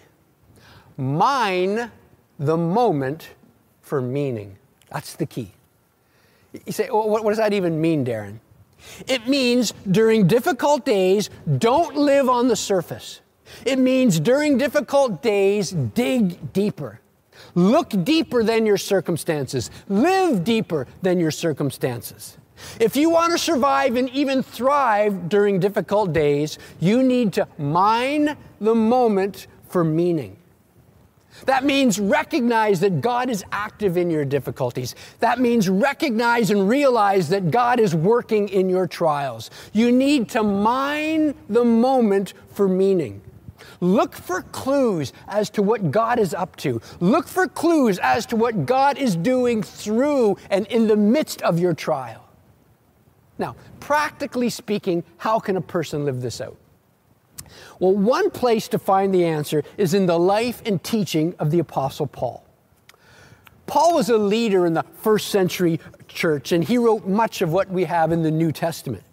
Mine 0.97 1.91
the 2.39 2.57
moment 2.57 3.29
for 3.81 4.01
meaning. 4.01 4.57
That's 4.91 5.15
the 5.15 5.25
key. 5.25 5.51
You 6.65 6.71
say, 6.71 6.89
well, 6.89 7.09
what, 7.09 7.23
what 7.23 7.31
does 7.31 7.37
that 7.37 7.53
even 7.53 7.79
mean, 7.79 8.05
Darren? 8.05 8.39
It 9.07 9.27
means 9.27 9.73
during 9.89 10.27
difficult 10.27 10.85
days, 10.85 11.29
don't 11.57 11.95
live 11.95 12.29
on 12.29 12.47
the 12.47 12.55
surface. 12.55 13.21
It 13.65 13.79
means 13.79 14.19
during 14.19 14.57
difficult 14.57 15.21
days, 15.21 15.71
dig 15.71 16.53
deeper. 16.53 16.99
Look 17.55 17.89
deeper 18.03 18.43
than 18.43 18.65
your 18.65 18.77
circumstances. 18.77 19.71
Live 19.87 20.43
deeper 20.43 20.87
than 21.01 21.19
your 21.19 21.31
circumstances. 21.31 22.37
If 22.79 22.95
you 22.95 23.09
want 23.09 23.33
to 23.33 23.37
survive 23.37 23.95
and 23.95 24.09
even 24.09 24.41
thrive 24.41 25.29
during 25.29 25.59
difficult 25.59 26.11
days, 26.13 26.57
you 26.79 27.03
need 27.03 27.33
to 27.33 27.47
mine 27.57 28.35
the 28.59 28.73
moment 28.73 29.47
for 29.69 29.83
meaning. 29.83 30.37
That 31.45 31.63
means 31.63 31.99
recognize 31.99 32.79
that 32.79 33.01
God 33.01 33.29
is 33.29 33.43
active 33.51 33.97
in 33.97 34.09
your 34.09 34.25
difficulties. 34.25 34.95
That 35.19 35.39
means 35.39 35.69
recognize 35.69 36.51
and 36.51 36.67
realize 36.67 37.29
that 37.29 37.51
God 37.51 37.79
is 37.79 37.93
working 37.95 38.49
in 38.49 38.69
your 38.69 38.87
trials. 38.87 39.49
You 39.73 39.91
need 39.91 40.29
to 40.29 40.43
mine 40.43 41.35
the 41.49 41.63
moment 41.63 42.33
for 42.53 42.67
meaning. 42.67 43.21
Look 43.79 44.15
for 44.15 44.41
clues 44.41 45.13
as 45.27 45.49
to 45.51 45.61
what 45.61 45.91
God 45.91 46.19
is 46.19 46.33
up 46.33 46.55
to. 46.57 46.81
Look 46.99 47.27
for 47.27 47.47
clues 47.47 47.99
as 47.99 48.25
to 48.27 48.35
what 48.35 48.65
God 48.65 48.97
is 48.97 49.15
doing 49.15 49.61
through 49.61 50.37
and 50.49 50.65
in 50.67 50.87
the 50.87 50.95
midst 50.95 51.41
of 51.43 51.59
your 51.59 51.73
trial. 51.73 52.23
Now, 53.37 53.55
practically 53.79 54.49
speaking, 54.49 55.03
how 55.17 55.39
can 55.39 55.57
a 55.57 55.61
person 55.61 56.05
live 56.05 56.21
this 56.21 56.41
out? 56.41 56.57
Well, 57.79 57.93
one 57.93 58.29
place 58.31 58.67
to 58.69 58.79
find 58.79 59.13
the 59.13 59.25
answer 59.25 59.63
is 59.77 59.93
in 59.93 60.05
the 60.05 60.19
life 60.19 60.61
and 60.65 60.83
teaching 60.83 61.35
of 61.39 61.51
the 61.51 61.59
Apostle 61.59 62.07
Paul. 62.07 62.43
Paul 63.65 63.95
was 63.95 64.09
a 64.09 64.17
leader 64.17 64.65
in 64.65 64.73
the 64.73 64.85
first 65.01 65.27
century 65.27 65.79
church, 66.07 66.53
and 66.53 66.63
he 66.63 66.77
wrote 66.77 67.05
much 67.05 67.41
of 67.41 67.51
what 67.51 67.69
we 67.69 67.83
have 67.83 68.11
in 68.11 68.23
the 68.23 68.31
New 68.31 68.51
Testament. 68.51 69.03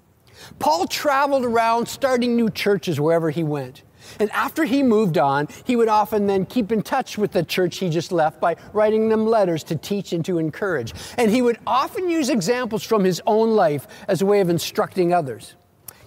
Paul 0.58 0.86
traveled 0.86 1.44
around 1.44 1.86
starting 1.86 2.36
new 2.36 2.50
churches 2.50 3.00
wherever 3.00 3.30
he 3.30 3.42
went. 3.42 3.82
And 4.20 4.30
after 4.30 4.64
he 4.64 4.82
moved 4.82 5.18
on, 5.18 5.48
he 5.64 5.76
would 5.76 5.88
often 5.88 6.26
then 6.26 6.46
keep 6.46 6.70
in 6.70 6.82
touch 6.82 7.16
with 7.16 7.32
the 7.32 7.42
church 7.42 7.78
he 7.78 7.88
just 7.88 8.12
left 8.12 8.40
by 8.40 8.56
writing 8.72 9.08
them 9.08 9.26
letters 9.26 9.64
to 9.64 9.76
teach 9.76 10.12
and 10.12 10.24
to 10.26 10.38
encourage. 10.38 10.92
And 11.16 11.30
he 11.30 11.42
would 11.42 11.58
often 11.66 12.08
use 12.08 12.28
examples 12.28 12.82
from 12.82 13.02
his 13.02 13.22
own 13.26 13.56
life 13.56 13.86
as 14.06 14.22
a 14.22 14.26
way 14.26 14.40
of 14.40 14.50
instructing 14.50 15.12
others. 15.12 15.56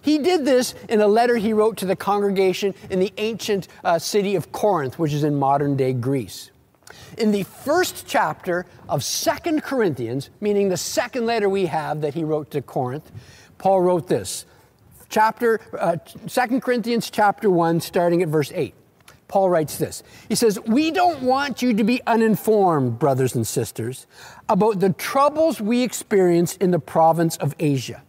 He 0.07 0.19
did 0.19 0.45
this 0.45 0.73
in 0.87 1.01
a 1.01 1.07
letter 1.07 1.35
he 1.35 1.51
wrote 1.51 1.75
to 1.79 1.85
the 1.85 1.97
congregation 1.97 2.73
in 2.89 3.01
the 3.01 3.11
ancient 3.17 3.67
uh, 3.83 3.99
city 3.99 4.37
of 4.37 4.53
Corinth, 4.53 4.97
which 4.97 5.11
is 5.11 5.25
in 5.25 5.35
modern 5.35 5.75
day 5.75 5.91
Greece. 5.91 6.49
In 7.17 7.33
the 7.33 7.43
first 7.43 8.07
chapter 8.07 8.65
of 8.87 9.03
Second 9.03 9.63
Corinthians, 9.63 10.29
meaning 10.39 10.69
the 10.69 10.77
second 10.77 11.25
letter 11.25 11.49
we 11.49 11.65
have 11.65 11.99
that 11.99 12.13
he 12.13 12.23
wrote 12.23 12.51
to 12.51 12.61
Corinth, 12.61 13.11
Paul 13.57 13.81
wrote 13.81 14.07
this 14.07 14.45
chapter, 15.09 15.59
uh, 15.77 15.97
2 15.97 16.61
Corinthians 16.61 17.09
chapter 17.09 17.49
1, 17.49 17.81
starting 17.81 18.23
at 18.23 18.29
verse 18.29 18.53
8. 18.55 18.73
Paul 19.27 19.49
writes 19.49 19.77
this. 19.77 20.03
He 20.29 20.35
says, 20.35 20.57
We 20.61 20.89
don't 20.89 21.21
want 21.21 21.61
you 21.61 21.73
to 21.73 21.83
be 21.83 22.01
uninformed, 22.07 22.97
brothers 22.97 23.35
and 23.35 23.45
sisters, 23.45 24.07
about 24.47 24.79
the 24.79 24.93
troubles 24.93 25.59
we 25.59 25.83
experienced 25.83 26.61
in 26.61 26.71
the 26.71 26.79
province 26.79 27.35
of 27.35 27.53
Asia. 27.59 28.03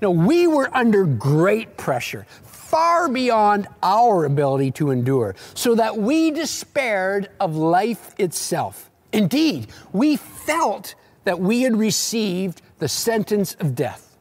Now, 0.00 0.10
we 0.10 0.46
were 0.46 0.74
under 0.76 1.04
great 1.04 1.76
pressure, 1.76 2.26
far 2.42 3.08
beyond 3.08 3.68
our 3.82 4.24
ability 4.24 4.70
to 4.72 4.90
endure, 4.90 5.34
so 5.54 5.74
that 5.74 5.96
we 5.96 6.30
despaired 6.30 7.30
of 7.40 7.56
life 7.56 8.14
itself. 8.18 8.90
Indeed, 9.12 9.68
we 9.92 10.16
felt 10.16 10.94
that 11.24 11.40
we 11.40 11.62
had 11.62 11.76
received 11.76 12.62
the 12.78 12.88
sentence 12.88 13.54
of 13.54 13.74
death. 13.74 14.16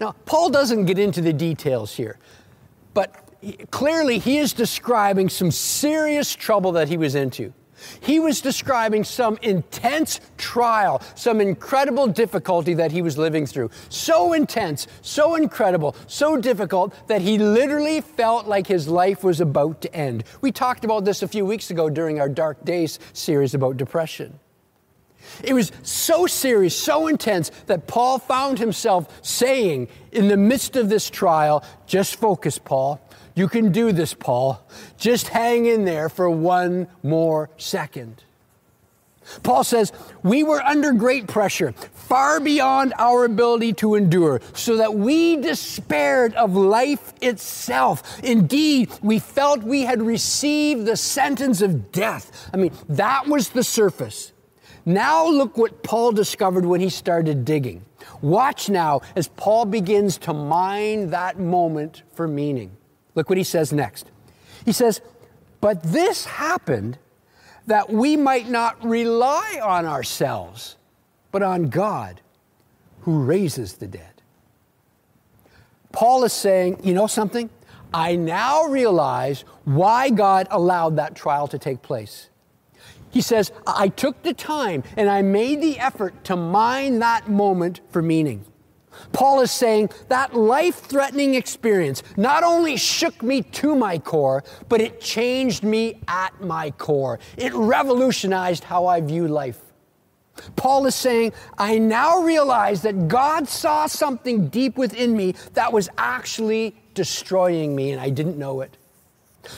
Now, 0.00 0.14
Paul 0.26 0.50
doesn't 0.50 0.86
get 0.86 0.98
into 0.98 1.20
the 1.20 1.32
details 1.32 1.94
here, 1.94 2.18
but 2.94 3.14
clearly 3.70 4.18
he 4.18 4.38
is 4.38 4.52
describing 4.52 5.28
some 5.28 5.50
serious 5.50 6.34
trouble 6.34 6.72
that 6.72 6.88
he 6.88 6.96
was 6.96 7.14
into. 7.14 7.52
He 8.00 8.20
was 8.20 8.40
describing 8.40 9.04
some 9.04 9.38
intense 9.42 10.20
trial, 10.36 11.02
some 11.14 11.40
incredible 11.40 12.06
difficulty 12.06 12.74
that 12.74 12.92
he 12.92 13.02
was 13.02 13.18
living 13.18 13.46
through. 13.46 13.70
So 13.88 14.32
intense, 14.32 14.86
so 15.02 15.34
incredible, 15.34 15.96
so 16.06 16.36
difficult 16.36 16.94
that 17.08 17.22
he 17.22 17.38
literally 17.38 18.00
felt 18.00 18.46
like 18.46 18.66
his 18.66 18.88
life 18.88 19.22
was 19.24 19.40
about 19.40 19.80
to 19.82 19.94
end. 19.94 20.24
We 20.40 20.52
talked 20.52 20.84
about 20.84 21.04
this 21.04 21.22
a 21.22 21.28
few 21.28 21.44
weeks 21.44 21.70
ago 21.70 21.88
during 21.88 22.20
our 22.20 22.28
Dark 22.28 22.64
Days 22.64 22.98
series 23.12 23.54
about 23.54 23.76
depression. 23.76 24.38
It 25.42 25.52
was 25.52 25.72
so 25.82 26.26
serious, 26.26 26.76
so 26.76 27.06
intense 27.06 27.50
that 27.66 27.86
Paul 27.86 28.18
found 28.18 28.58
himself 28.58 29.08
saying 29.22 29.88
in 30.12 30.28
the 30.28 30.36
midst 30.36 30.76
of 30.76 30.88
this 30.88 31.10
trial, 31.10 31.64
just 31.86 32.16
focus, 32.16 32.58
Paul. 32.58 33.00
You 33.38 33.46
can 33.46 33.70
do 33.70 33.92
this, 33.92 34.14
Paul. 34.14 34.66
Just 34.96 35.28
hang 35.28 35.66
in 35.66 35.84
there 35.84 36.08
for 36.08 36.28
one 36.28 36.88
more 37.04 37.50
second. 37.56 38.24
Paul 39.44 39.62
says, 39.62 39.92
We 40.24 40.42
were 40.42 40.60
under 40.60 40.92
great 40.92 41.28
pressure, 41.28 41.70
far 41.70 42.40
beyond 42.40 42.94
our 42.98 43.24
ability 43.24 43.74
to 43.74 43.94
endure, 43.94 44.40
so 44.54 44.78
that 44.78 44.92
we 44.92 45.36
despaired 45.36 46.34
of 46.34 46.56
life 46.56 47.12
itself. 47.20 48.18
Indeed, 48.24 48.90
we 49.02 49.20
felt 49.20 49.62
we 49.62 49.82
had 49.82 50.02
received 50.02 50.84
the 50.84 50.96
sentence 50.96 51.62
of 51.62 51.92
death. 51.92 52.50
I 52.52 52.56
mean, 52.56 52.72
that 52.88 53.28
was 53.28 53.50
the 53.50 53.62
surface. 53.62 54.32
Now, 54.84 55.28
look 55.28 55.56
what 55.56 55.84
Paul 55.84 56.10
discovered 56.10 56.66
when 56.66 56.80
he 56.80 56.88
started 56.88 57.44
digging. 57.44 57.84
Watch 58.20 58.68
now 58.68 59.02
as 59.14 59.28
Paul 59.28 59.64
begins 59.64 60.18
to 60.18 60.32
mine 60.32 61.10
that 61.10 61.38
moment 61.38 62.02
for 62.14 62.26
meaning. 62.26 62.72
Look 63.18 63.28
what 63.28 63.36
he 63.36 63.42
says 63.42 63.72
next. 63.72 64.12
He 64.64 64.70
says, 64.70 65.00
But 65.60 65.82
this 65.82 66.24
happened 66.24 66.98
that 67.66 67.90
we 67.90 68.16
might 68.16 68.48
not 68.48 68.84
rely 68.84 69.58
on 69.60 69.86
ourselves, 69.86 70.76
but 71.32 71.42
on 71.42 71.68
God 71.68 72.20
who 73.00 73.24
raises 73.24 73.72
the 73.72 73.88
dead. 73.88 74.22
Paul 75.90 76.22
is 76.22 76.32
saying, 76.32 76.78
You 76.84 76.94
know 76.94 77.08
something? 77.08 77.50
I 77.92 78.14
now 78.14 78.66
realize 78.66 79.44
why 79.64 80.10
God 80.10 80.46
allowed 80.52 80.94
that 80.94 81.16
trial 81.16 81.48
to 81.48 81.58
take 81.58 81.82
place. 81.82 82.30
He 83.10 83.20
says, 83.20 83.50
I 83.66 83.88
took 83.88 84.22
the 84.22 84.32
time 84.32 84.84
and 84.96 85.10
I 85.10 85.22
made 85.22 85.60
the 85.60 85.80
effort 85.80 86.22
to 86.26 86.36
mine 86.36 87.00
that 87.00 87.28
moment 87.28 87.80
for 87.90 88.00
meaning. 88.00 88.44
Paul 89.12 89.40
is 89.40 89.50
saying 89.50 89.90
that 90.08 90.34
life 90.34 90.76
threatening 90.76 91.34
experience 91.34 92.02
not 92.16 92.44
only 92.44 92.76
shook 92.76 93.22
me 93.22 93.42
to 93.42 93.74
my 93.74 93.98
core, 93.98 94.44
but 94.68 94.80
it 94.80 95.00
changed 95.00 95.62
me 95.62 96.00
at 96.08 96.40
my 96.40 96.70
core. 96.72 97.18
It 97.36 97.52
revolutionized 97.54 98.64
how 98.64 98.86
I 98.86 99.00
view 99.00 99.28
life. 99.28 99.60
Paul 100.56 100.86
is 100.86 100.94
saying, 100.94 101.32
I 101.56 101.78
now 101.78 102.22
realize 102.22 102.82
that 102.82 103.08
God 103.08 103.48
saw 103.48 103.86
something 103.86 104.48
deep 104.48 104.76
within 104.76 105.16
me 105.16 105.34
that 105.54 105.72
was 105.72 105.88
actually 105.98 106.76
destroying 106.94 107.74
me, 107.74 107.90
and 107.90 108.00
I 108.00 108.10
didn't 108.10 108.38
know 108.38 108.60
it. 108.60 108.76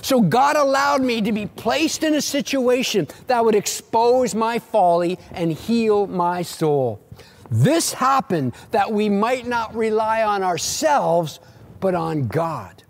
So 0.03 0.21
God 0.21 0.57
allowed 0.57 1.03
me 1.03 1.21
to 1.23 1.33
be 1.33 1.47
placed 1.47 2.03
in 2.03 2.15
a 2.15 2.21
situation 2.21 3.09
that 3.27 3.45
would 3.45 3.55
expose 3.55 4.35
my 4.35 4.59
folly 4.59 5.19
and 5.33 5.53
heal 5.53 6.07
my 6.07 6.43
soul. 6.43 7.01
This 7.51 7.93
happened 7.93 8.55
that 8.71 8.93
we 8.93 9.09
might 9.09 9.47
not 9.47 9.75
rely 9.75 10.23
on 10.23 10.43
ourselves, 10.43 11.41
but 11.81 11.95
on 11.95 12.29
God. 12.29 12.85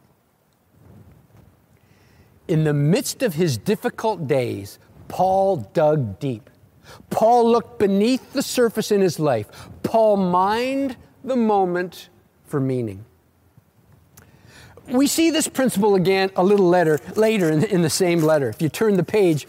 In 2.47 2.64
the 2.64 2.75
midst 2.75 3.23
of 3.23 3.35
his 3.35 3.57
difficult 3.57 4.26
days, 4.26 4.79
Paul 5.09 5.59
dug 5.73 6.19
deep. 6.19 6.50
Paul 7.09 7.50
looked 7.50 7.79
beneath 7.79 8.33
the 8.33 8.43
surface 8.43 8.90
in 8.90 9.00
his 9.00 9.19
life. 9.21 9.47
Paul 9.83 10.17
mined 10.17 10.97
the 11.23 11.37
moment 11.37 12.09
for 12.45 12.61
meaning 12.61 13.05
we 14.93 15.07
see 15.07 15.31
this 15.31 15.49
principle 15.49 15.95
again 15.95 16.31
a 16.37 16.45
little 16.45 16.69
later, 16.69 16.99
later 17.17 17.50
in, 17.50 17.64
in 17.64 17.83
the 17.83 17.90
same 17.90 18.21
letter. 18.21 18.49
If 18.49 18.61
you 18.61 18.69
turn 18.69 18.97
the 18.97 19.05
page, 19.05 19.47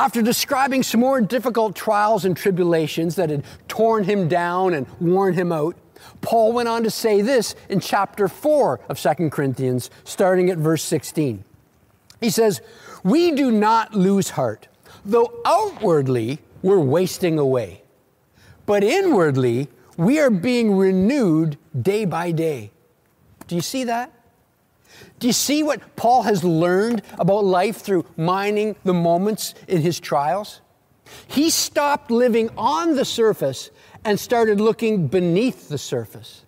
after 0.00 0.22
describing 0.22 0.82
some 0.82 0.98
more 0.98 1.20
difficult 1.20 1.76
trials 1.76 2.24
and 2.24 2.34
tribulations 2.34 3.16
that 3.16 3.28
had 3.28 3.44
torn 3.68 4.02
him 4.02 4.28
down 4.28 4.72
and 4.72 4.86
worn 4.98 5.34
him 5.34 5.52
out, 5.52 5.76
Paul 6.22 6.54
went 6.54 6.70
on 6.70 6.84
to 6.84 6.90
say 6.90 7.20
this 7.20 7.54
in 7.68 7.80
chapter 7.80 8.26
4 8.26 8.80
of 8.88 8.98
2 8.98 9.28
Corinthians, 9.28 9.90
starting 10.04 10.48
at 10.48 10.56
verse 10.56 10.82
16. 10.84 11.44
He 12.18 12.30
says, 12.30 12.62
We 13.04 13.32
do 13.32 13.50
not 13.50 13.92
lose 13.92 14.30
heart, 14.30 14.68
though 15.04 15.38
outwardly 15.44 16.38
we're 16.62 16.78
wasting 16.78 17.38
away, 17.38 17.82
but 18.64 18.82
inwardly 18.82 19.68
we 19.98 20.18
are 20.18 20.30
being 20.30 20.78
renewed 20.78 21.58
day 21.78 22.06
by 22.06 22.32
day. 22.32 22.70
Do 23.48 23.54
you 23.54 23.60
see 23.60 23.84
that? 23.84 24.10
Do 25.20 25.26
you 25.26 25.32
see 25.34 25.62
what 25.62 25.96
Paul 25.96 26.22
has 26.22 26.42
learned 26.42 27.02
about 27.18 27.44
life 27.44 27.76
through 27.76 28.06
mining 28.16 28.74
the 28.84 28.94
moments 28.94 29.54
in 29.68 29.82
his 29.82 30.00
trials? 30.00 30.62
He 31.26 31.50
stopped 31.50 32.10
living 32.10 32.48
on 32.56 32.96
the 32.96 33.04
surface 33.04 33.70
and 34.04 34.18
started 34.18 34.60
looking 34.60 35.08
beneath 35.08 35.68
the 35.68 35.76
surface. 35.76 36.46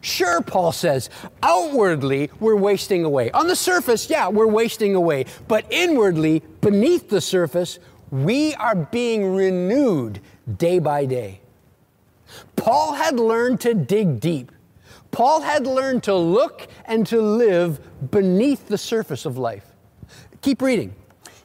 Sure, 0.00 0.40
Paul 0.42 0.72
says, 0.72 1.10
outwardly 1.44 2.28
we're 2.40 2.56
wasting 2.56 3.04
away. 3.04 3.30
On 3.30 3.46
the 3.46 3.54
surface, 3.54 4.10
yeah, 4.10 4.28
we're 4.28 4.48
wasting 4.48 4.96
away. 4.96 5.26
But 5.46 5.64
inwardly, 5.70 6.42
beneath 6.60 7.08
the 7.08 7.20
surface, 7.20 7.78
we 8.10 8.54
are 8.56 8.74
being 8.74 9.32
renewed 9.32 10.20
day 10.58 10.80
by 10.80 11.06
day. 11.06 11.40
Paul 12.56 12.94
had 12.94 13.20
learned 13.20 13.60
to 13.60 13.74
dig 13.74 14.18
deep. 14.18 14.50
Paul 15.12 15.42
had 15.42 15.66
learned 15.66 16.02
to 16.04 16.14
look 16.16 16.66
and 16.86 17.06
to 17.06 17.20
live 17.20 17.80
beneath 18.10 18.66
the 18.66 18.78
surface 18.78 19.24
of 19.24 19.38
life. 19.38 19.66
Keep 20.40 20.60
reading. 20.62 20.94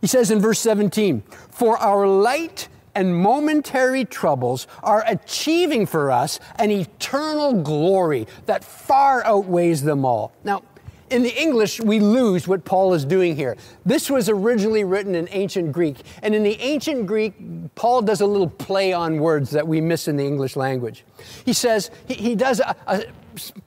He 0.01 0.07
says 0.07 0.31
in 0.31 0.39
verse 0.39 0.59
17, 0.59 1.21
For 1.51 1.77
our 1.77 2.07
light 2.07 2.69
and 2.95 3.15
momentary 3.15 4.05
troubles 4.05 4.67
are 4.81 5.03
achieving 5.05 5.85
for 5.85 6.11
us 6.11 6.39
an 6.55 6.71
eternal 6.71 7.61
glory 7.61 8.25
that 8.47 8.63
far 8.63 9.23
outweighs 9.25 9.83
them 9.83 10.05
all. 10.05 10.31
Now, 10.43 10.63
in 11.09 11.23
the 11.23 11.41
English, 11.41 11.79
we 11.79 11.99
lose 11.99 12.47
what 12.47 12.65
Paul 12.65 12.93
is 12.93 13.05
doing 13.05 13.35
here. 13.35 13.55
This 13.85 14.09
was 14.09 14.29
originally 14.29 14.83
written 14.83 15.15
in 15.15 15.27
ancient 15.31 15.71
Greek, 15.71 15.97
and 16.21 16.35
in 16.35 16.43
the 16.43 16.59
ancient 16.59 17.05
Greek, 17.05 17.33
Paul 17.75 18.01
does 18.01 18.21
a 18.21 18.25
little 18.25 18.49
play 18.49 18.91
on 18.93 19.19
words 19.19 19.51
that 19.51 19.67
we 19.67 19.79
miss 19.79 20.07
in 20.07 20.17
the 20.17 20.25
English 20.25 20.55
language. 20.55 21.05
He 21.45 21.53
says, 21.53 21.91
he, 22.07 22.15
he 22.15 22.35
does 22.35 22.59
a, 22.59 22.75
a 22.87 23.03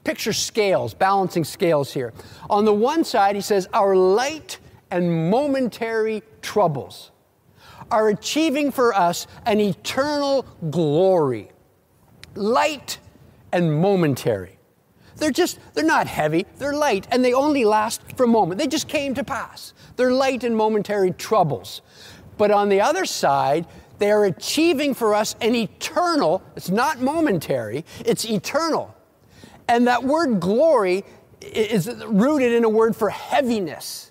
picture 0.04 0.32
scales, 0.32 0.94
balancing 0.94 1.44
scales 1.44 1.92
here. 1.92 2.12
On 2.48 2.64
the 2.64 2.72
one 2.72 3.04
side, 3.04 3.34
he 3.34 3.40
says, 3.40 3.68
Our 3.72 3.96
light 3.96 4.58
and 4.90 5.30
momentary 5.30 6.22
troubles 6.42 7.10
are 7.90 8.08
achieving 8.08 8.70
for 8.70 8.94
us 8.94 9.26
an 9.46 9.60
eternal 9.60 10.44
glory. 10.70 11.50
Light 12.34 12.98
and 13.52 13.80
momentary. 13.80 14.58
They're 15.16 15.30
just, 15.30 15.58
they're 15.74 15.84
not 15.84 16.06
heavy, 16.06 16.46
they're 16.56 16.72
light, 16.72 17.06
and 17.10 17.24
they 17.24 17.34
only 17.34 17.64
last 17.64 18.00
for 18.16 18.24
a 18.24 18.28
moment. 18.28 18.58
They 18.58 18.66
just 18.66 18.88
came 18.88 19.14
to 19.14 19.24
pass. 19.24 19.74
They're 19.96 20.12
light 20.12 20.44
and 20.44 20.56
momentary 20.56 21.10
troubles. 21.10 21.82
But 22.38 22.50
on 22.50 22.70
the 22.70 22.80
other 22.80 23.04
side, 23.04 23.66
they 23.98 24.10
are 24.10 24.24
achieving 24.24 24.94
for 24.94 25.14
us 25.14 25.36
an 25.42 25.54
eternal, 25.54 26.42
it's 26.56 26.70
not 26.70 27.00
momentary, 27.00 27.84
it's 28.00 28.24
eternal. 28.24 28.94
And 29.70 29.86
that 29.86 30.02
word 30.02 30.40
glory 30.40 31.04
is 31.40 31.88
rooted 32.04 32.52
in 32.52 32.64
a 32.64 32.68
word 32.68 32.96
for 32.96 33.08
heaviness. 33.08 34.10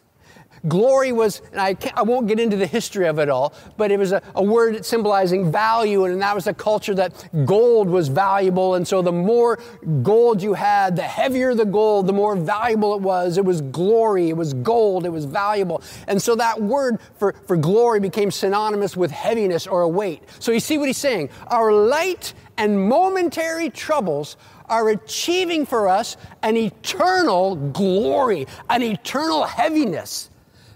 Glory 0.67 1.11
was, 1.11 1.41
and 1.51 1.59
I, 1.59 1.75
I, 1.95 2.01
won't 2.01 2.27
get 2.27 2.39
into 2.39 2.57
the 2.57 2.65
history 2.67 3.07
of 3.07 3.17
it 3.19 3.29
all, 3.29 3.53
but 3.77 3.91
it 3.91 3.99
was 3.99 4.11
a, 4.11 4.21
a, 4.35 4.43
word 4.43 4.85
symbolizing 4.85 5.51
value, 5.51 6.03
and 6.03 6.21
that 6.21 6.35
was 6.35 6.47
a 6.47 6.53
culture 6.53 6.93
that 6.95 7.29
gold 7.45 7.89
was 7.89 8.09
valuable. 8.09 8.75
And 8.75 8.85
so 8.85 9.01
the 9.01 9.11
more 9.11 9.59
gold 10.01 10.41
you 10.41 10.53
had, 10.53 10.97
the 10.97 11.01
heavier 11.01 11.55
the 11.55 11.65
gold, 11.65 12.07
the 12.07 12.13
more 12.13 12.35
valuable 12.35 12.93
it 12.95 13.01
was. 13.01 13.37
It 13.37 13.45
was 13.45 13.61
glory, 13.61 14.29
it 14.29 14.37
was 14.37 14.53
gold, 14.53 15.05
it 15.05 15.09
was 15.09 15.23
valuable. 15.23 15.81
And 16.07 16.21
so 16.21 16.35
that 16.35 16.61
word 16.61 16.99
for, 17.17 17.35
for 17.47 17.55
glory 17.55 18.01
became 18.01 18.31
synonymous 18.31 18.97
with 18.97 19.11
heaviness 19.11 19.65
or 19.65 19.81
a 19.81 19.89
weight. 19.89 20.23
So 20.39 20.51
you 20.51 20.59
see 20.59 20.77
what 20.77 20.87
he's 20.87 20.97
saying? 20.97 21.29
Our 21.47 21.71
light 21.71 22.33
and 22.57 22.89
momentary 22.89 23.69
troubles 23.69 24.35
are 24.69 24.89
achieving 24.89 25.65
for 25.65 25.87
us 25.87 26.17
an 26.43 26.55
eternal 26.57 27.55
glory, 27.55 28.47
an 28.69 28.83
eternal 28.83 29.43
heaviness 29.43 30.29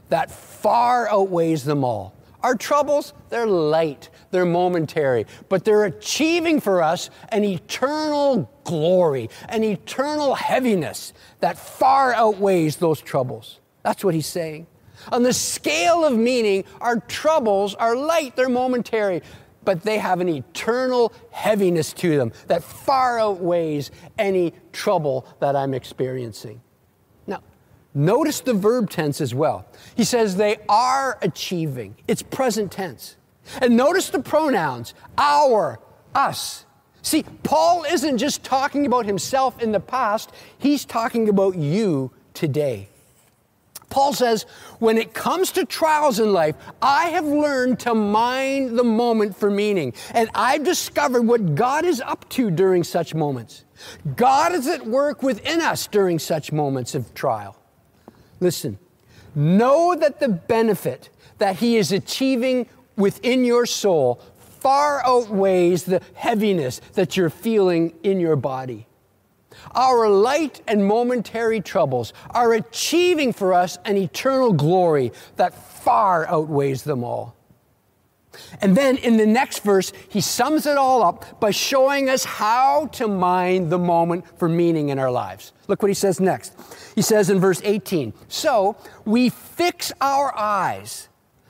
that 0.09 0.31
far 0.31 1.09
outweighs 1.09 1.63
them 1.63 1.83
all. 1.83 2.15
Our 2.41 2.55
troubles, 2.55 3.13
they're 3.29 3.47
light, 3.47 4.09
they're 4.31 4.45
momentary, 4.45 5.25
but 5.47 5.63
they're 5.63 5.85
achieving 5.85 6.59
for 6.59 6.83
us 6.83 7.09
an 7.29 7.45
eternal 7.45 8.51
glory, 8.65 9.29
an 9.47 9.63
eternal 9.63 10.35
heaviness 10.35 11.13
that 11.39 11.57
far 11.57 12.13
outweighs 12.13 12.75
those 12.77 12.99
troubles. 13.01 13.61
That's 13.83 14.03
what 14.03 14.13
he's 14.13 14.27
saying. 14.27 14.67
On 15.11 15.23
the 15.23 15.33
scale 15.33 16.05
of 16.05 16.13
meaning, 16.17 16.65
our 16.81 16.99
troubles 16.99 17.75
are 17.75 17.95
light, 17.95 18.35
they're 18.35 18.49
momentary, 18.49 19.21
but 19.65 19.81
they 19.83 19.97
have 19.97 20.19
an 20.19 20.29
eternal 20.29 21.13
heaviness 21.31 21.93
to 21.93 22.17
them 22.17 22.31
that 22.47 22.63
far 22.63 23.19
outweighs 23.19 23.91
any 24.17 24.53
trouble 24.71 25.25
that 25.39 25.55
I'm 25.55 25.73
experiencing. 25.73 26.61
Now, 27.27 27.41
notice 27.93 28.41
the 28.41 28.53
verb 28.53 28.89
tense 28.89 29.21
as 29.21 29.33
well. 29.33 29.65
He 29.95 30.03
says 30.03 30.35
they 30.35 30.57
are 30.69 31.17
achieving. 31.21 31.95
It's 32.07 32.21
present 32.21 32.71
tense. 32.71 33.15
And 33.61 33.75
notice 33.75 34.09
the 34.09 34.21
pronouns 34.21 34.93
our, 35.17 35.79
us. 36.15 36.65
See, 37.01 37.23
Paul 37.43 37.83
isn't 37.83 38.17
just 38.17 38.43
talking 38.43 38.85
about 38.85 39.05
himself 39.05 39.61
in 39.61 39.73
the 39.73 39.79
past, 39.79 40.31
he's 40.57 40.85
talking 40.85 41.27
about 41.27 41.55
you 41.55 42.11
today. 42.33 42.87
Paul 43.93 44.11
says, 44.11 44.47
when 44.79 44.97
it 44.97 45.13
comes 45.13 45.51
to 45.51 45.65
trials 45.65 46.19
in 46.19 46.33
life, 46.33 46.55
I 46.81 47.09
have 47.09 47.25
learned 47.25 47.79
to 47.81 47.93
mine 47.93 48.75
the 48.75 48.83
moment 48.83 49.37
for 49.37 49.51
meaning. 49.51 49.93
And 50.15 50.31
I've 50.33 50.63
discovered 50.63 51.21
what 51.21 51.53
God 51.53 51.85
is 51.85 52.01
up 52.01 52.27
to 52.29 52.49
during 52.49 52.83
such 52.83 53.13
moments. 53.13 53.65
God 54.15 54.51
is 54.51 54.65
at 54.65 54.87
work 54.87 55.21
within 55.21 55.61
us 55.61 55.85
during 55.85 56.17
such 56.17 56.51
moments 56.51 56.95
of 56.95 57.13
trial. 57.13 57.55
Listen, 58.39 58.79
know 59.35 59.95
that 59.95 60.19
the 60.19 60.29
benefit 60.29 61.11
that 61.37 61.57
He 61.57 61.77
is 61.77 61.91
achieving 61.91 62.67
within 62.95 63.45
your 63.45 63.67
soul 63.67 64.19
far 64.59 65.05
outweighs 65.05 65.83
the 65.83 66.01
heaviness 66.15 66.81
that 66.93 67.15
you're 67.15 67.29
feeling 67.29 67.93
in 68.01 68.19
your 68.19 68.37
body. 68.37 68.87
Our 69.71 70.09
light 70.09 70.61
and 70.67 70.85
momentary 70.85 71.61
troubles 71.61 72.13
are 72.31 72.53
achieving 72.53 73.33
for 73.33 73.53
us 73.53 73.77
an 73.85 73.97
eternal 73.97 74.53
glory 74.53 75.11
that 75.37 75.53
far 75.53 76.27
outweighs 76.27 76.83
them 76.83 77.03
all. 77.03 77.35
And 78.61 78.75
then 78.75 78.97
in 78.97 79.17
the 79.17 79.25
next 79.25 79.59
verse, 79.59 79.93
he 80.09 80.21
sums 80.21 80.65
it 80.65 80.77
all 80.77 81.03
up 81.03 81.39
by 81.39 81.51
showing 81.51 82.09
us 82.09 82.23
how 82.23 82.87
to 82.93 83.07
mind 83.07 83.69
the 83.69 83.77
moment 83.77 84.25
for 84.39 84.49
meaning 84.49 84.89
in 84.89 84.99
our 84.99 85.11
lives. 85.11 85.53
Look 85.67 85.81
what 85.81 85.89
he 85.89 85.95
says 85.95 86.19
next. 86.19 86.53
He 86.95 87.01
says 87.01 87.29
in 87.29 87.39
verse 87.39 87.61
18, 87.63 88.13
So 88.27 88.75
we 89.05 89.29
fix 89.29 89.91
our 90.01 90.35
eyes. 90.37 91.09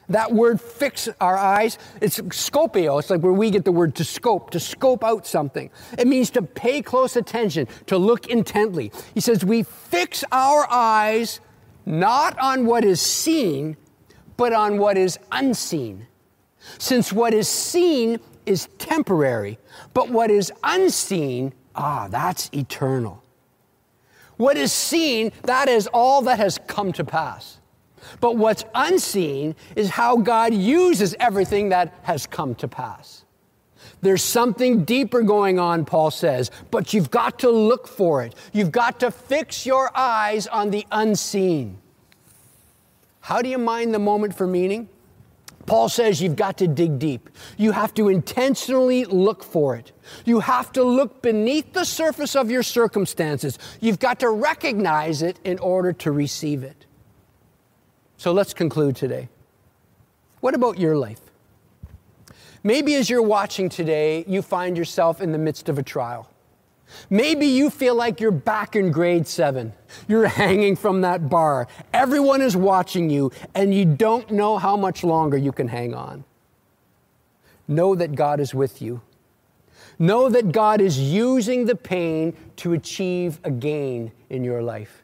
That 0.10 0.34
word 0.34 0.60
fix 0.60 1.08
our 1.22 1.38
eyes, 1.38 1.78
it's 2.02 2.20
scopio. 2.20 3.00
It's 3.00 3.10
like 3.10 3.22
where 3.22 3.34
we 3.34 3.50
get 3.50 3.64
the 3.64 3.72
word 3.72 3.96
to 3.96 4.04
scope, 4.04 4.52
to 4.52 4.60
scope 4.60 5.04
out 5.04 5.26
something. 5.26 5.70
It 5.98 6.08
means 6.08 6.30
to 6.32 6.42
pay 6.42 6.82
close 6.82 7.16
attention, 7.16 7.68
to 7.88 7.98
look 7.98 8.28
intently. 8.28 8.92
He 9.14 9.22
says, 9.22 9.46
We 9.46 9.64
fix 9.64 10.24
our 10.32 10.70
eyes 10.70 11.40
not 11.86 12.38
on 12.40 12.66
what 12.66 12.84
is 12.84 13.02
seen, 13.02 13.78
but 14.38 14.54
on 14.54 14.78
what 14.78 14.98
is 14.98 15.20
unseen. 15.32 16.08
Since 16.78 17.12
what 17.14 17.34
is 17.34 17.48
seen 17.48 18.20
is 18.46 18.68
temporary, 18.78 19.60
but 19.94 20.10
what 20.10 20.32
is 20.32 20.52
unseen, 20.64 21.54
ah, 21.76 22.08
that's 22.10 22.50
eternal. 22.54 23.24
What 24.38 24.58
is 24.58 24.74
seen, 24.74 25.32
that 25.44 25.70
is 25.70 25.88
all 25.88 26.22
that 26.24 26.40
has 26.40 26.60
come 26.68 26.92
to 26.94 27.04
pass. 27.04 27.60
But 28.20 28.38
what's 28.38 28.66
unseen 28.74 29.56
is 29.76 29.90
how 29.90 30.18
God 30.18 30.54
uses 30.54 31.16
everything 31.20 31.70
that 31.70 31.94
has 32.04 32.28
come 32.28 32.56
to 32.56 32.68
pass. 32.68 33.24
There's 34.02 34.24
something 34.24 34.84
deeper 34.84 35.22
going 35.22 35.60
on, 35.60 35.86
Paul 35.86 36.12
says, 36.12 36.52
but 36.72 36.94
you've 36.94 37.12
got 37.12 37.40
to 37.40 37.50
look 37.50 37.88
for 37.88 38.24
it. 38.24 38.36
You've 38.52 38.72
got 38.72 39.00
to 39.02 39.12
fix 39.12 39.66
your 39.66 39.92
eyes 39.96 40.48
on 40.48 40.72
the 40.72 40.86
unseen. 40.92 41.78
How 43.22 43.42
do 43.42 43.50
you 43.50 43.58
mind 43.58 43.94
the 43.94 44.00
moment 44.00 44.36
for 44.36 44.46
meaning? 44.46 44.90
Paul 45.66 45.88
says 45.88 46.22
you've 46.22 46.36
got 46.36 46.58
to 46.58 46.68
dig 46.68 47.00
deep. 47.00 47.30
You 47.58 47.72
have 47.72 47.94
to 47.94 48.10
intentionally 48.10 49.06
look 49.06 49.44
for 49.44 49.76
it. 49.76 49.94
You 50.26 50.42
have 50.42 50.74
to 50.74 50.84
look 50.84 51.22
beneath 51.22 51.72
the 51.72 51.86
surface 51.86 52.36
of 52.36 52.52
your 52.52 52.64
circumstances. 52.64 53.58
You've 53.80 54.00
got 54.00 54.20
to 54.20 54.30
recognize 54.30 55.22
it 55.22 55.40
in 55.46 55.60
order 55.60 55.94
to 55.94 56.12
receive 56.12 56.64
it. 56.64 56.83
So 58.24 58.32
let's 58.32 58.54
conclude 58.54 58.96
today. 58.96 59.28
What 60.40 60.56
about 60.56 60.80
your 60.80 60.96
life? 60.96 61.20
Maybe 62.64 62.96
as 62.96 63.10
you're 63.10 63.22
watching 63.22 63.68
today, 63.68 64.24
you 64.30 64.42
find 64.42 64.78
yourself 64.78 65.20
in 65.20 65.34
the 65.34 65.38
midst 65.38 65.68
of 65.68 65.78
a 65.78 65.84
trial. 65.84 66.30
Maybe 67.10 67.48
you 67.48 67.70
feel 67.70 67.96
like 67.96 68.22
you're 68.22 68.32
back 68.32 68.78
in 68.78 68.94
grade 68.94 69.28
seven. 69.28 69.74
You're 70.08 70.28
hanging 70.44 70.78
from 70.78 71.02
that 71.02 71.28
bar. 71.28 71.68
Everyone 71.94 72.42
is 72.42 72.56
watching 72.56 73.10
you, 73.10 73.30
and 73.56 73.74
you 73.74 73.84
don't 73.84 74.32
know 74.32 74.58
how 74.58 74.78
much 74.78 75.04
longer 75.04 75.36
you 75.36 75.52
can 75.52 75.68
hang 75.68 75.94
on. 75.94 76.24
Know 77.68 77.94
that 77.94 78.16
God 78.16 78.40
is 78.40 78.54
with 78.54 78.82
you. 78.82 79.02
Know 80.00 80.30
that 80.30 80.54
God 80.54 80.80
is 80.80 80.98
using 80.98 81.66
the 81.66 81.76
pain 81.76 82.38
to 82.56 82.72
achieve 82.72 83.42
a 83.44 83.52
gain 83.52 84.14
in 84.30 84.46
your 84.46 84.64
life. 84.64 85.03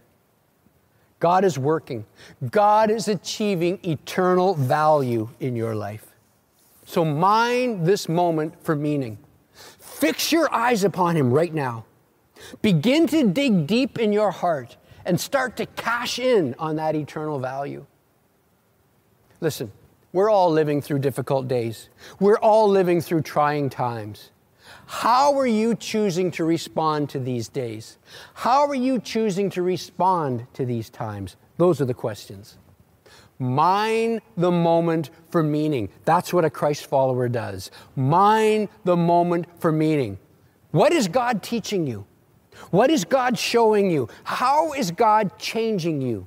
God 1.20 1.44
is 1.44 1.60
working. 1.60 2.06
God 2.50 2.90
is 2.90 3.08
achieving 3.08 3.80
eternal 3.84 4.56
value 4.56 5.30
in 5.40 5.56
your 5.56 5.76
life. 5.76 6.06
So 6.86 7.04
mine 7.06 7.84
this 7.84 8.10
moment 8.10 8.64
for 8.64 8.76
meaning. 8.76 9.18
Fix 9.54 10.32
your 10.32 10.54
eyes 10.54 10.84
upon 10.84 11.18
Him 11.18 11.32
right 11.32 11.54
now. 11.54 11.86
Begin 12.62 13.06
to 13.08 13.28
dig 13.28 13.68
deep 13.68 14.00
in 14.00 14.14
your 14.14 14.32
heart 14.32 14.78
and 15.06 15.20
start 15.20 15.58
to 15.58 15.66
cash 15.66 16.20
in 16.20 16.56
on 16.58 16.78
that 16.78 16.96
eternal 16.96 17.40
value. 17.40 17.86
Listen, 19.42 19.72
We're 20.12 20.30
all 20.30 20.50
living 20.52 20.82
through 20.82 21.00
difficult 21.00 21.48
days. 21.48 21.90
We're 22.20 22.40
all 22.40 22.68
living 22.68 23.02
through 23.02 23.22
trying 23.22 23.70
times. 23.70 24.32
How 24.92 25.38
are 25.38 25.46
you 25.46 25.76
choosing 25.76 26.32
to 26.32 26.44
respond 26.44 27.12
to 27.12 27.20
these 27.20 27.48
days? 27.48 28.00
How 28.34 28.68
are 28.68 28.74
you 28.74 28.98
choosing 28.98 29.52
to 29.52 29.62
respond 29.62 30.48
to 30.54 30.66
these 30.66 30.90
times? 30.90 31.36
Those 31.58 31.80
are 31.80 31.86
the 31.86 31.94
questions. 31.94 32.58
Mine 33.38 34.20
the 34.36 34.50
moment 34.50 35.12
for 35.30 35.44
meaning. 35.44 35.90
That's 36.06 36.34
what 36.34 36.44
a 36.44 36.50
Christ 36.50 36.88
follower 36.88 37.30
does. 37.30 37.70
Mine 37.96 38.68
the 38.84 38.98
moment 38.98 39.46
for 39.62 39.72
meaning. 39.72 40.18
What 40.72 40.92
is 40.92 41.08
God 41.08 41.44
teaching 41.44 41.86
you? 41.86 42.08
What 42.72 42.90
is 42.90 43.06
God 43.06 43.38
showing 43.38 43.92
you? 43.92 44.10
How 44.24 44.74
is 44.74 44.90
God 44.90 45.38
changing 45.38 46.02
you? 46.02 46.26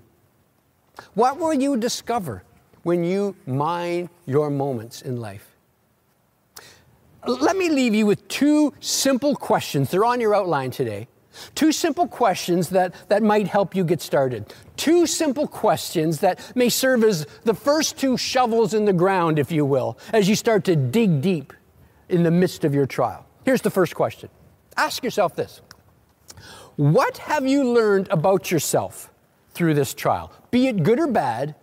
What 1.14 1.36
will 1.36 1.52
you 1.52 1.76
discover 1.76 2.44
when 2.84 3.02
you 3.02 3.34
mine 3.44 4.08
your 4.24 4.50
moments 4.50 5.02
in 5.02 5.20
life? 5.20 5.51
Let 7.26 7.56
me 7.56 7.68
leave 7.68 7.94
you 7.94 8.06
with 8.06 8.26
two 8.26 8.74
simple 8.80 9.36
questions. 9.36 9.90
They're 9.90 10.04
on 10.04 10.20
your 10.20 10.34
outline 10.34 10.72
today. 10.72 11.06
Two 11.54 11.72
simple 11.72 12.08
questions 12.08 12.70
that, 12.70 12.94
that 13.08 13.22
might 13.22 13.46
help 13.46 13.74
you 13.74 13.84
get 13.84 14.00
started. 14.00 14.52
Two 14.76 15.06
simple 15.06 15.46
questions 15.46 16.18
that 16.20 16.52
may 16.56 16.68
serve 16.68 17.04
as 17.04 17.26
the 17.44 17.54
first 17.54 17.96
two 17.96 18.16
shovels 18.16 18.74
in 18.74 18.84
the 18.84 18.92
ground, 18.92 19.38
if 19.38 19.50
you 19.50 19.64
will, 19.64 19.98
as 20.12 20.28
you 20.28 20.34
start 20.34 20.64
to 20.64 20.76
dig 20.76 21.22
deep 21.22 21.52
in 22.08 22.22
the 22.22 22.30
midst 22.30 22.64
of 22.64 22.74
your 22.74 22.86
trial. 22.86 23.24
Here's 23.44 23.62
the 23.62 23.70
first 23.70 23.94
question 23.94 24.28
Ask 24.76 25.04
yourself 25.04 25.36
this 25.36 25.62
What 26.76 27.18
have 27.18 27.46
you 27.46 27.72
learned 27.72 28.08
about 28.10 28.50
yourself 28.50 29.10
through 29.52 29.74
this 29.74 29.94
trial, 29.94 30.32
be 30.50 30.66
it 30.66 30.82
good 30.82 30.98
or 30.98 31.06
bad, 31.06 31.54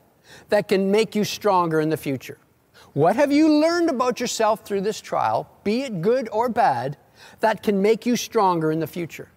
that 0.49 0.67
can 0.67 0.89
make 0.89 1.15
you 1.15 1.23
stronger 1.23 1.79
in 1.79 1.89
the 1.89 1.97
future? 1.97 2.37
What 2.93 3.15
have 3.15 3.31
you 3.31 3.59
learned 3.59 3.89
about 3.89 4.19
yourself 4.19 4.65
through 4.65 4.81
this 4.81 5.01
trial, 5.01 5.49
be 5.63 5.83
it 5.83 6.01
good 6.01 6.29
or 6.31 6.49
bad, 6.49 6.97
that 7.39 7.63
can 7.63 7.81
make 7.81 8.05
you 8.05 8.15
stronger 8.15 8.71
in 8.71 8.79
the 8.79 8.87
future? 8.87 9.29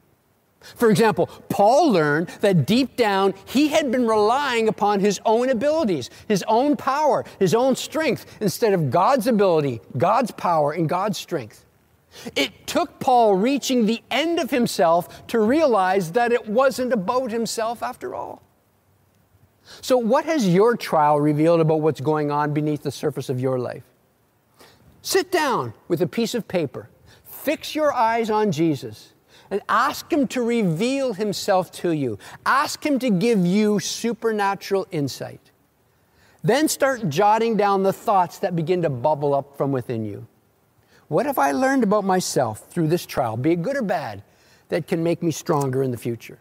For 0.62 0.90
example, 0.90 1.26
Paul 1.48 1.90
learned 1.90 2.28
that 2.40 2.66
deep 2.66 2.96
down 2.96 3.34
he 3.44 3.68
had 3.68 3.90
been 3.90 4.06
relying 4.06 4.68
upon 4.68 5.00
his 5.00 5.20
own 5.26 5.50
abilities, 5.50 6.08
his 6.28 6.44
own 6.46 6.76
power, 6.76 7.24
his 7.38 7.54
own 7.54 7.74
strength, 7.76 8.26
instead 8.40 8.72
of 8.72 8.90
God's 8.90 9.26
ability, 9.26 9.80
God's 9.98 10.30
power, 10.30 10.72
and 10.72 10.88
God's 10.88 11.18
strength. 11.18 11.64
It 12.36 12.66
took 12.66 13.00
Paul 13.00 13.34
reaching 13.34 13.86
the 13.86 14.02
end 14.10 14.38
of 14.38 14.50
himself 14.50 15.26
to 15.28 15.40
realize 15.40 16.12
that 16.12 16.30
it 16.30 16.46
wasn't 16.46 16.92
about 16.92 17.30
himself 17.30 17.82
after 17.82 18.14
all. 18.14 18.42
So, 19.80 19.98
what 19.98 20.24
has 20.24 20.46
your 20.48 20.76
trial 20.76 21.20
revealed 21.20 21.60
about 21.60 21.80
what's 21.80 22.00
going 22.00 22.30
on 22.30 22.52
beneath 22.52 22.82
the 22.82 22.90
surface 22.90 23.28
of 23.28 23.40
your 23.40 23.58
life? 23.58 23.84
Sit 25.02 25.32
down 25.32 25.74
with 25.88 26.02
a 26.02 26.06
piece 26.06 26.34
of 26.34 26.46
paper, 26.46 26.88
fix 27.24 27.74
your 27.74 27.92
eyes 27.92 28.30
on 28.30 28.52
Jesus, 28.52 29.12
and 29.50 29.60
ask 29.68 30.12
Him 30.12 30.28
to 30.28 30.42
reveal 30.42 31.12
Himself 31.12 31.72
to 31.72 31.90
you. 31.90 32.18
Ask 32.46 32.84
Him 32.84 32.98
to 33.00 33.10
give 33.10 33.44
you 33.44 33.80
supernatural 33.80 34.86
insight. 34.90 35.50
Then 36.44 36.68
start 36.68 37.08
jotting 37.08 37.56
down 37.56 37.82
the 37.82 37.92
thoughts 37.92 38.38
that 38.38 38.56
begin 38.56 38.82
to 38.82 38.90
bubble 38.90 39.34
up 39.34 39.56
from 39.56 39.72
within 39.72 40.04
you. 40.04 40.26
What 41.08 41.26
have 41.26 41.38
I 41.38 41.52
learned 41.52 41.84
about 41.84 42.04
myself 42.04 42.68
through 42.70 42.88
this 42.88 43.04
trial, 43.04 43.36
be 43.36 43.52
it 43.52 43.62
good 43.62 43.76
or 43.76 43.82
bad, 43.82 44.22
that 44.70 44.88
can 44.88 45.02
make 45.02 45.22
me 45.22 45.30
stronger 45.30 45.82
in 45.82 45.90
the 45.90 45.98
future? 45.98 46.38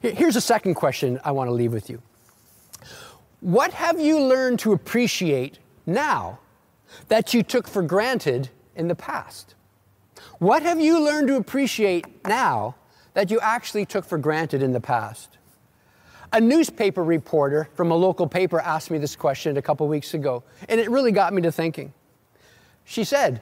Here's 0.00 0.36
a 0.36 0.40
second 0.40 0.74
question 0.74 1.18
I 1.24 1.32
want 1.32 1.48
to 1.48 1.52
leave 1.52 1.72
with 1.72 1.88
you. 1.88 2.02
What 3.40 3.72
have 3.74 4.00
you 4.00 4.20
learned 4.20 4.58
to 4.60 4.72
appreciate 4.72 5.58
now 5.86 6.38
that 7.08 7.32
you 7.34 7.42
took 7.42 7.66
for 7.66 7.82
granted 7.82 8.50
in 8.74 8.88
the 8.88 8.94
past? 8.94 9.54
What 10.38 10.62
have 10.62 10.80
you 10.80 11.00
learned 11.02 11.28
to 11.28 11.36
appreciate 11.36 12.06
now 12.26 12.74
that 13.14 13.30
you 13.30 13.40
actually 13.40 13.86
took 13.86 14.04
for 14.04 14.18
granted 14.18 14.62
in 14.62 14.72
the 14.72 14.80
past? 14.80 15.38
A 16.32 16.40
newspaper 16.40 17.02
reporter 17.02 17.68
from 17.74 17.90
a 17.90 17.94
local 17.94 18.26
paper 18.26 18.60
asked 18.60 18.90
me 18.90 18.98
this 18.98 19.16
question 19.16 19.56
a 19.56 19.62
couple 19.62 19.86
weeks 19.88 20.12
ago, 20.12 20.42
and 20.68 20.80
it 20.80 20.90
really 20.90 21.12
got 21.12 21.32
me 21.32 21.40
to 21.42 21.52
thinking. 21.52 21.92
She 22.84 23.04
said, 23.04 23.40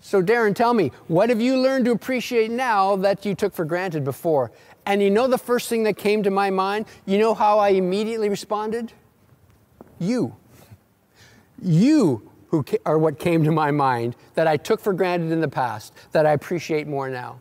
So, 0.00 0.22
Darren, 0.22 0.54
tell 0.54 0.74
me, 0.74 0.92
what 1.08 1.30
have 1.30 1.40
you 1.40 1.58
learned 1.58 1.86
to 1.86 1.92
appreciate 1.92 2.50
now 2.50 2.96
that 2.96 3.24
you 3.24 3.34
took 3.34 3.54
for 3.54 3.64
granted 3.64 4.04
before? 4.04 4.52
And 4.86 5.02
you 5.02 5.10
know 5.10 5.26
the 5.26 5.38
first 5.38 5.68
thing 5.68 5.82
that 5.82 5.96
came 5.96 6.22
to 6.22 6.30
my 6.30 6.50
mind? 6.50 6.86
You 7.04 7.18
know 7.18 7.34
how 7.34 7.58
I 7.58 7.70
immediately 7.70 8.28
responded? 8.28 8.92
You. 9.98 10.36
You 11.60 12.30
who 12.48 12.64
are 12.84 12.96
what 12.96 13.18
came 13.18 13.42
to 13.44 13.50
my 13.50 13.72
mind 13.72 14.14
that 14.34 14.46
I 14.46 14.56
took 14.56 14.80
for 14.80 14.92
granted 14.92 15.32
in 15.32 15.40
the 15.40 15.48
past, 15.48 15.92
that 16.12 16.24
I 16.24 16.32
appreciate 16.32 16.86
more 16.86 17.10
now. 17.10 17.40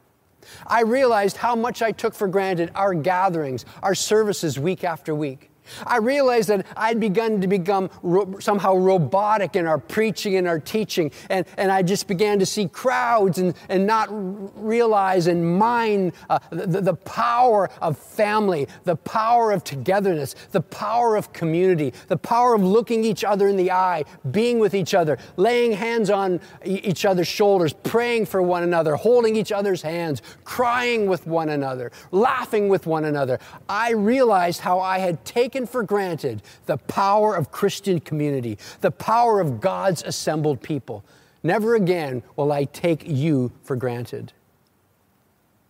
I 0.65 0.81
realized 0.81 1.37
how 1.37 1.55
much 1.55 1.81
I 1.81 1.91
took 1.91 2.13
for 2.13 2.27
granted 2.27 2.71
our 2.75 2.93
gatherings, 2.93 3.65
our 3.83 3.95
services 3.95 4.59
week 4.59 4.83
after 4.83 5.13
week. 5.13 5.51
I 5.85 5.97
realized 5.97 6.49
that 6.49 6.65
I'd 6.75 6.99
begun 6.99 7.41
to 7.41 7.47
become 7.47 7.89
ro- 8.01 8.39
somehow 8.39 8.75
robotic 8.75 9.55
in 9.55 9.65
our 9.65 9.77
preaching 9.77 10.35
and 10.35 10.47
our 10.47 10.59
teaching, 10.59 11.11
and, 11.29 11.45
and 11.57 11.71
I 11.71 11.81
just 11.81 12.07
began 12.07 12.39
to 12.39 12.45
see 12.45 12.67
crowds 12.67 13.37
and, 13.37 13.53
and 13.69 13.85
not 13.85 14.09
realize 14.11 15.27
and 15.27 15.57
mind 15.57 16.13
uh, 16.29 16.39
the, 16.49 16.81
the 16.81 16.93
power 16.93 17.69
of 17.81 17.97
family, 17.97 18.67
the 18.83 18.95
power 18.95 19.51
of 19.51 19.63
togetherness, 19.63 20.35
the 20.51 20.61
power 20.61 21.15
of 21.15 21.33
community, 21.33 21.93
the 22.07 22.17
power 22.17 22.53
of 22.53 22.63
looking 22.63 23.03
each 23.03 23.23
other 23.23 23.47
in 23.47 23.57
the 23.57 23.71
eye, 23.71 24.03
being 24.31 24.59
with 24.59 24.73
each 24.73 24.93
other, 24.93 25.17
laying 25.37 25.71
hands 25.71 26.09
on 26.09 26.39
each 26.63 27.05
other's 27.05 27.27
shoulders, 27.27 27.73
praying 27.73 28.25
for 28.25 28.41
one 28.41 28.63
another, 28.63 28.95
holding 28.95 29.35
each 29.35 29.51
other's 29.51 29.81
hands, 29.81 30.21
crying 30.43 31.07
with 31.07 31.25
one 31.27 31.49
another, 31.49 31.91
laughing 32.11 32.67
with 32.67 32.85
one 32.85 33.05
another. 33.05 33.39
I 33.69 33.91
realized 33.91 34.61
how 34.61 34.79
I 34.79 34.99
had 34.99 35.23
taken 35.25 35.54
taken 35.55 35.65
for 35.65 35.83
granted 35.83 36.41
the 36.65 36.75
power 36.75 37.33
of 37.33 37.49
Christian 37.49 38.01
community, 38.01 38.57
the 38.81 38.91
power 38.91 39.39
of 39.39 39.61
God's 39.61 40.03
assembled 40.03 40.61
people. 40.61 41.05
Never 41.43 41.75
again 41.75 42.23
will 42.35 42.51
I 42.51 42.65
take 42.65 43.07
you 43.07 43.53
for 43.63 43.77
granted. 43.77 44.33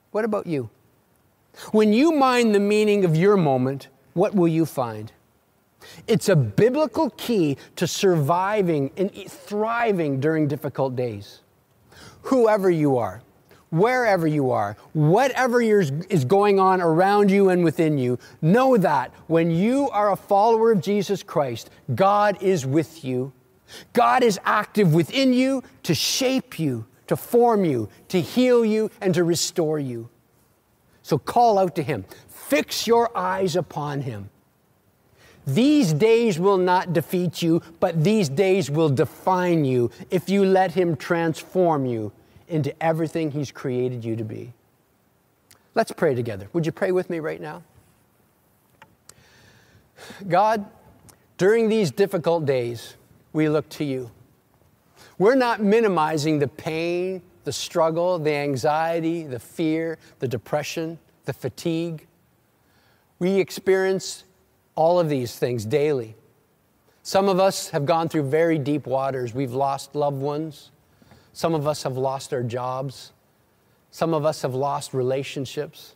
What 0.10 0.26
about 0.26 0.48
you? 0.48 0.72
When 1.72 1.94
you 1.94 2.14
mind 2.14 2.56
the 2.56 2.60
meaning 2.60 3.06
of 3.06 3.16
your 3.16 3.38
moment, 3.38 3.90
what 4.14 4.34
will 4.34 4.48
you 4.48 4.66
find? 4.66 5.12
It's 6.08 6.30
a 6.30 6.36
biblical 6.36 7.12
key 7.12 7.58
to 7.76 7.86
surviving 7.86 8.90
and 8.98 9.12
thriving 9.30 10.20
during 10.20 10.48
difficult 10.48 10.96
days. 10.96 11.42
Whoever 12.24 12.72
you 12.72 12.98
are, 12.98 13.22
wherever 13.76 14.26
you 14.26 14.52
are, 14.52 14.78
whatever 14.94 15.62
is 15.62 16.26
going 16.26 16.60
on 16.60 16.82
around 16.82 17.30
you 17.30 17.50
and 17.50 17.64
within 17.64 17.98
you, 17.98 18.18
know 18.42 18.78
that 18.78 19.14
when 19.28 19.52
you 19.52 19.90
are 19.90 20.12
a 20.12 20.16
follower 20.16 20.72
of 20.72 20.82
Jesus 20.82 21.22
Christ, 21.22 21.70
God 21.94 22.42
is 22.42 22.66
with 22.66 23.04
you. 23.04 23.34
God 23.92 24.24
is 24.24 24.40
active 24.46 24.94
within 24.94 25.34
you 25.34 25.62
to 25.84 25.94
shape 25.94 26.58
you, 26.58 26.86
to 27.08 27.18
form 27.18 27.66
you, 27.66 27.90
to 28.08 28.22
heal 28.22 28.64
you, 28.64 28.90
and 29.02 29.14
to 29.14 29.24
restore 29.24 29.80
you. 29.80 30.10
So 31.02 31.18
call 31.18 31.60
out 31.60 31.76
to 31.76 31.84
Him. 31.84 32.06
Fix 32.30 32.88
your 32.88 33.16
eyes 33.18 33.56
upon 33.58 34.02
Him. 34.02 34.30
These 35.46 35.94
days 35.94 36.40
will 36.40 36.58
not 36.58 36.94
defeat 36.94 37.42
you, 37.42 37.62
but 37.80 38.04
these 38.04 38.30
days 38.30 38.72
will 38.72 38.90
define 38.90 39.66
you 39.66 39.92
if 40.10 40.30
you 40.30 40.46
let 40.46 40.72
Him 40.72 40.96
transform 40.96 41.86
you 41.86 42.12
into 42.48 42.74
everything 42.84 43.32
He's 43.32 43.52
created 43.52 44.04
you 44.04 44.16
to 44.16 44.24
be. 44.24 44.54
Let's 45.74 45.92
pray 45.92 46.16
together. 46.16 46.48
Would 46.54 46.66
you 46.66 46.72
pray 46.72 46.92
with 46.92 47.10
me 47.10 47.20
right 47.20 47.42
now? 47.42 47.64
God, 50.28 50.66
during 51.38 51.70
these 51.70 51.92
difficult 51.92 52.46
days, 52.46 52.96
we 53.34 53.50
look 53.50 53.68
to 53.70 53.84
you. 53.84 54.12
We're 55.18 55.36
not 55.36 55.62
minimizing 55.62 56.40
the 56.40 56.48
pain, 56.48 57.22
the 57.44 57.52
struggle, 57.52 58.20
the 58.20 58.34
anxiety, 58.34 59.24
the 59.24 59.40
fear, 59.40 59.98
the 60.20 60.28
depression, 60.28 61.00
the 61.26 61.34
fatigue. 61.34 62.08
We 63.20 63.40
experience 63.40 64.24
all 64.76 65.00
of 65.00 65.10
these 65.10 65.38
things 65.38 65.66
daily. 65.66 66.16
Some 67.04 67.30
of 67.30 67.40
us 67.40 67.70
have 67.70 67.86
gone 67.86 68.10
through 68.10 68.30
very 68.30 68.58
deep 68.58 68.88
waters. 68.88 69.34
We've 69.34 69.54
lost 69.54 69.96
loved 69.96 70.20
ones. 70.20 70.72
Some 71.36 71.54
of 71.54 71.68
us 71.68 71.84
have 71.84 71.98
lost 71.98 72.34
our 72.34 72.44
jobs. 72.44 73.12
Some 73.92 74.14
of 74.14 74.26
us 74.26 74.42
have 74.44 74.56
lost 74.56 74.94
relationships. 74.94 75.96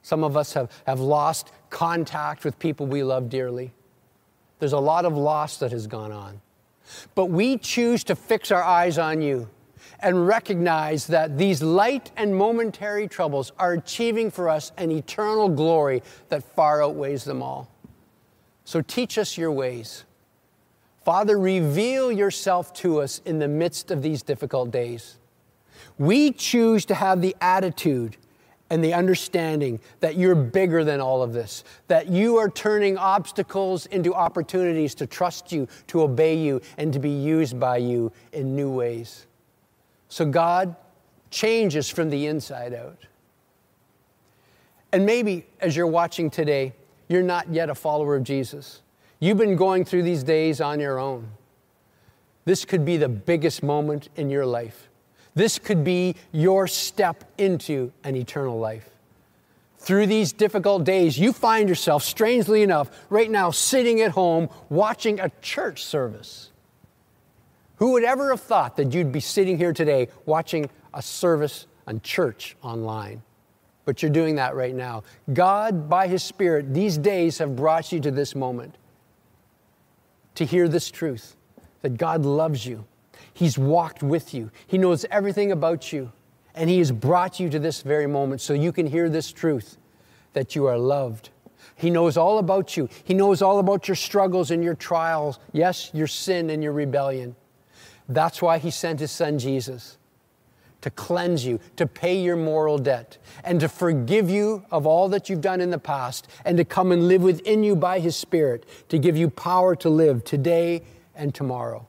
Some 0.00 0.24
of 0.24 0.38
us 0.38 0.54
have, 0.54 0.72
have 0.86 1.00
lost 1.00 1.52
contact 1.68 2.46
with 2.46 2.58
people 2.58 2.86
we 2.86 3.02
love 3.02 3.28
dearly. 3.28 3.74
There's 4.58 4.72
a 4.72 4.78
lot 4.78 5.04
of 5.04 5.14
loss 5.14 5.58
that 5.58 5.70
has 5.72 5.86
gone 5.86 6.12
on. 6.12 6.40
But 7.14 7.26
we 7.26 7.58
choose 7.58 8.02
to 8.04 8.16
fix 8.16 8.50
our 8.50 8.64
eyes 8.64 8.96
on 8.96 9.20
you 9.20 9.50
and 10.00 10.26
recognize 10.26 11.08
that 11.08 11.36
these 11.36 11.62
light 11.62 12.10
and 12.16 12.34
momentary 12.34 13.06
troubles 13.06 13.52
are 13.58 13.74
achieving 13.74 14.30
for 14.30 14.48
us 14.48 14.72
an 14.78 14.90
eternal 14.90 15.50
glory 15.50 16.02
that 16.30 16.42
far 16.42 16.82
outweighs 16.82 17.24
them 17.24 17.42
all. 17.42 17.68
So 18.64 18.80
teach 18.80 19.18
us 19.18 19.36
your 19.36 19.52
ways. 19.52 20.04
Father, 21.08 21.38
reveal 21.38 22.12
yourself 22.12 22.74
to 22.74 23.00
us 23.00 23.22
in 23.24 23.38
the 23.38 23.48
midst 23.48 23.90
of 23.90 24.02
these 24.02 24.22
difficult 24.22 24.70
days. 24.70 25.16
We 25.96 26.32
choose 26.32 26.84
to 26.84 26.94
have 26.94 27.22
the 27.22 27.34
attitude 27.40 28.18
and 28.68 28.84
the 28.84 28.92
understanding 28.92 29.80
that 30.00 30.16
you're 30.16 30.34
bigger 30.34 30.84
than 30.84 31.00
all 31.00 31.22
of 31.22 31.32
this, 31.32 31.64
that 31.86 32.08
you 32.08 32.36
are 32.36 32.50
turning 32.50 32.98
obstacles 32.98 33.86
into 33.86 34.12
opportunities 34.12 34.94
to 34.96 35.06
trust 35.06 35.50
you, 35.50 35.66
to 35.86 36.02
obey 36.02 36.36
you, 36.36 36.60
and 36.76 36.92
to 36.92 36.98
be 36.98 37.08
used 37.08 37.58
by 37.58 37.78
you 37.78 38.12
in 38.34 38.54
new 38.54 38.70
ways. 38.70 39.24
So, 40.10 40.26
God, 40.26 40.76
changes 41.30 41.88
from 41.88 42.10
the 42.10 42.26
inside 42.26 42.74
out. 42.74 43.06
And 44.92 45.06
maybe 45.06 45.46
as 45.58 45.74
you're 45.74 45.86
watching 45.86 46.28
today, 46.28 46.74
you're 47.08 47.22
not 47.22 47.48
yet 47.48 47.70
a 47.70 47.74
follower 47.74 48.14
of 48.14 48.24
Jesus. 48.24 48.82
You've 49.20 49.38
been 49.38 49.56
going 49.56 49.84
through 49.84 50.04
these 50.04 50.22
days 50.22 50.60
on 50.60 50.78
your 50.78 50.98
own. 50.98 51.28
This 52.44 52.64
could 52.64 52.84
be 52.84 52.96
the 52.96 53.08
biggest 53.08 53.62
moment 53.62 54.08
in 54.16 54.30
your 54.30 54.46
life. 54.46 54.88
This 55.34 55.58
could 55.58 55.84
be 55.84 56.14
your 56.32 56.66
step 56.66 57.24
into 57.36 57.92
an 58.04 58.16
eternal 58.16 58.58
life. 58.58 58.88
Through 59.78 60.06
these 60.06 60.32
difficult 60.32 60.84
days, 60.84 61.18
you 61.18 61.32
find 61.32 61.68
yourself, 61.68 62.02
strangely 62.02 62.62
enough, 62.62 62.90
right 63.10 63.30
now 63.30 63.50
sitting 63.50 64.00
at 64.00 64.12
home 64.12 64.48
watching 64.68 65.20
a 65.20 65.30
church 65.42 65.84
service. 65.84 66.50
Who 67.76 67.92
would 67.92 68.04
ever 68.04 68.30
have 68.30 68.40
thought 68.40 68.76
that 68.76 68.92
you'd 68.92 69.12
be 69.12 69.20
sitting 69.20 69.56
here 69.56 69.72
today 69.72 70.08
watching 70.26 70.68
a 70.94 71.02
service 71.02 71.66
on 71.86 72.00
church 72.00 72.56
online? 72.62 73.22
But 73.84 74.02
you're 74.02 74.10
doing 74.10 74.36
that 74.36 74.56
right 74.56 74.74
now. 74.74 75.04
God, 75.32 75.88
by 75.88 76.08
His 76.08 76.22
Spirit, 76.22 76.74
these 76.74 76.98
days 76.98 77.38
have 77.38 77.54
brought 77.54 77.92
you 77.92 78.00
to 78.00 78.10
this 78.10 78.34
moment 78.34 78.74
to 80.38 80.44
hear 80.44 80.68
this 80.68 80.88
truth 80.88 81.34
that 81.82 81.96
God 81.96 82.24
loves 82.24 82.64
you. 82.64 82.84
He's 83.34 83.58
walked 83.58 84.04
with 84.04 84.32
you, 84.32 84.50
He 84.66 84.78
knows 84.78 85.04
everything 85.10 85.50
about 85.50 85.92
you, 85.92 86.12
and 86.54 86.70
He 86.70 86.78
has 86.78 86.92
brought 86.92 87.40
you 87.40 87.50
to 87.50 87.58
this 87.58 87.82
very 87.82 88.06
moment 88.06 88.40
so 88.40 88.52
you 88.52 88.72
can 88.72 88.86
hear 88.86 89.08
this 89.08 89.32
truth 89.32 89.76
that 90.34 90.54
you 90.54 90.66
are 90.66 90.78
loved. 90.78 91.30
He 91.74 91.90
knows 91.90 92.16
all 92.16 92.38
about 92.38 92.76
you. 92.76 92.88
He 93.02 93.14
knows 93.14 93.42
all 93.42 93.58
about 93.58 93.88
your 93.88 93.96
struggles 93.96 94.50
and 94.52 94.62
your 94.62 94.74
trials. 94.74 95.40
Yes, 95.52 95.90
your 95.92 96.06
sin 96.06 96.50
and 96.50 96.62
your 96.62 96.72
rebellion. 96.72 97.34
That's 98.08 98.40
why 98.40 98.58
He 98.58 98.70
sent 98.70 99.00
His 99.00 99.10
Son 99.10 99.38
Jesus 99.40 99.98
to 100.88 100.94
cleanse 100.94 101.44
you, 101.44 101.60
to 101.76 101.86
pay 101.86 102.18
your 102.18 102.36
moral 102.36 102.78
debt, 102.78 103.18
and 103.44 103.60
to 103.60 103.68
forgive 103.68 104.30
you 104.30 104.64
of 104.70 104.86
all 104.86 105.10
that 105.10 105.28
you've 105.28 105.42
done 105.42 105.60
in 105.60 105.68
the 105.68 105.78
past, 105.78 106.26
and 106.46 106.56
to 106.56 106.64
come 106.64 106.92
and 106.92 107.08
live 107.08 107.20
within 107.20 107.62
you 107.62 107.76
by 107.76 108.00
His 108.00 108.16
Spirit, 108.16 108.64
to 108.88 108.98
give 108.98 109.14
you 109.14 109.28
power 109.28 109.76
to 109.76 109.90
live 109.90 110.24
today 110.24 110.82
and 111.14 111.34
tomorrow. 111.34 111.86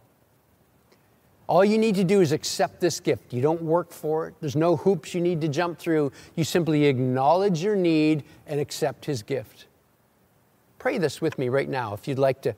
All 1.47 1.63
you 1.63 1.77
need 1.77 1.95
to 1.95 2.03
do 2.03 2.19
is 2.19 2.33
accept 2.33 2.81
this 2.81 2.99
gift. 2.99 3.33
You 3.33 3.41
don't 3.41 3.61
work 3.61 3.91
for 3.91 4.27
it, 4.27 4.35
there's 4.41 4.57
no 4.57 4.75
hoops 4.75 5.13
you 5.13 5.21
need 5.21 5.39
to 5.41 5.47
jump 5.47 5.79
through. 5.79 6.11
You 6.35 6.43
simply 6.43 6.85
acknowledge 6.85 7.63
your 7.63 7.77
need 7.77 8.25
and 8.47 8.59
accept 8.59 9.05
His 9.05 9.23
gift. 9.23 9.67
Pray 10.77 10.97
this 10.97 11.21
with 11.21 11.39
me 11.39 11.47
right 11.47 11.69
now 11.69 11.93
if 11.93 12.05
you'd 12.05 12.19
like 12.19 12.41
to 12.41 12.53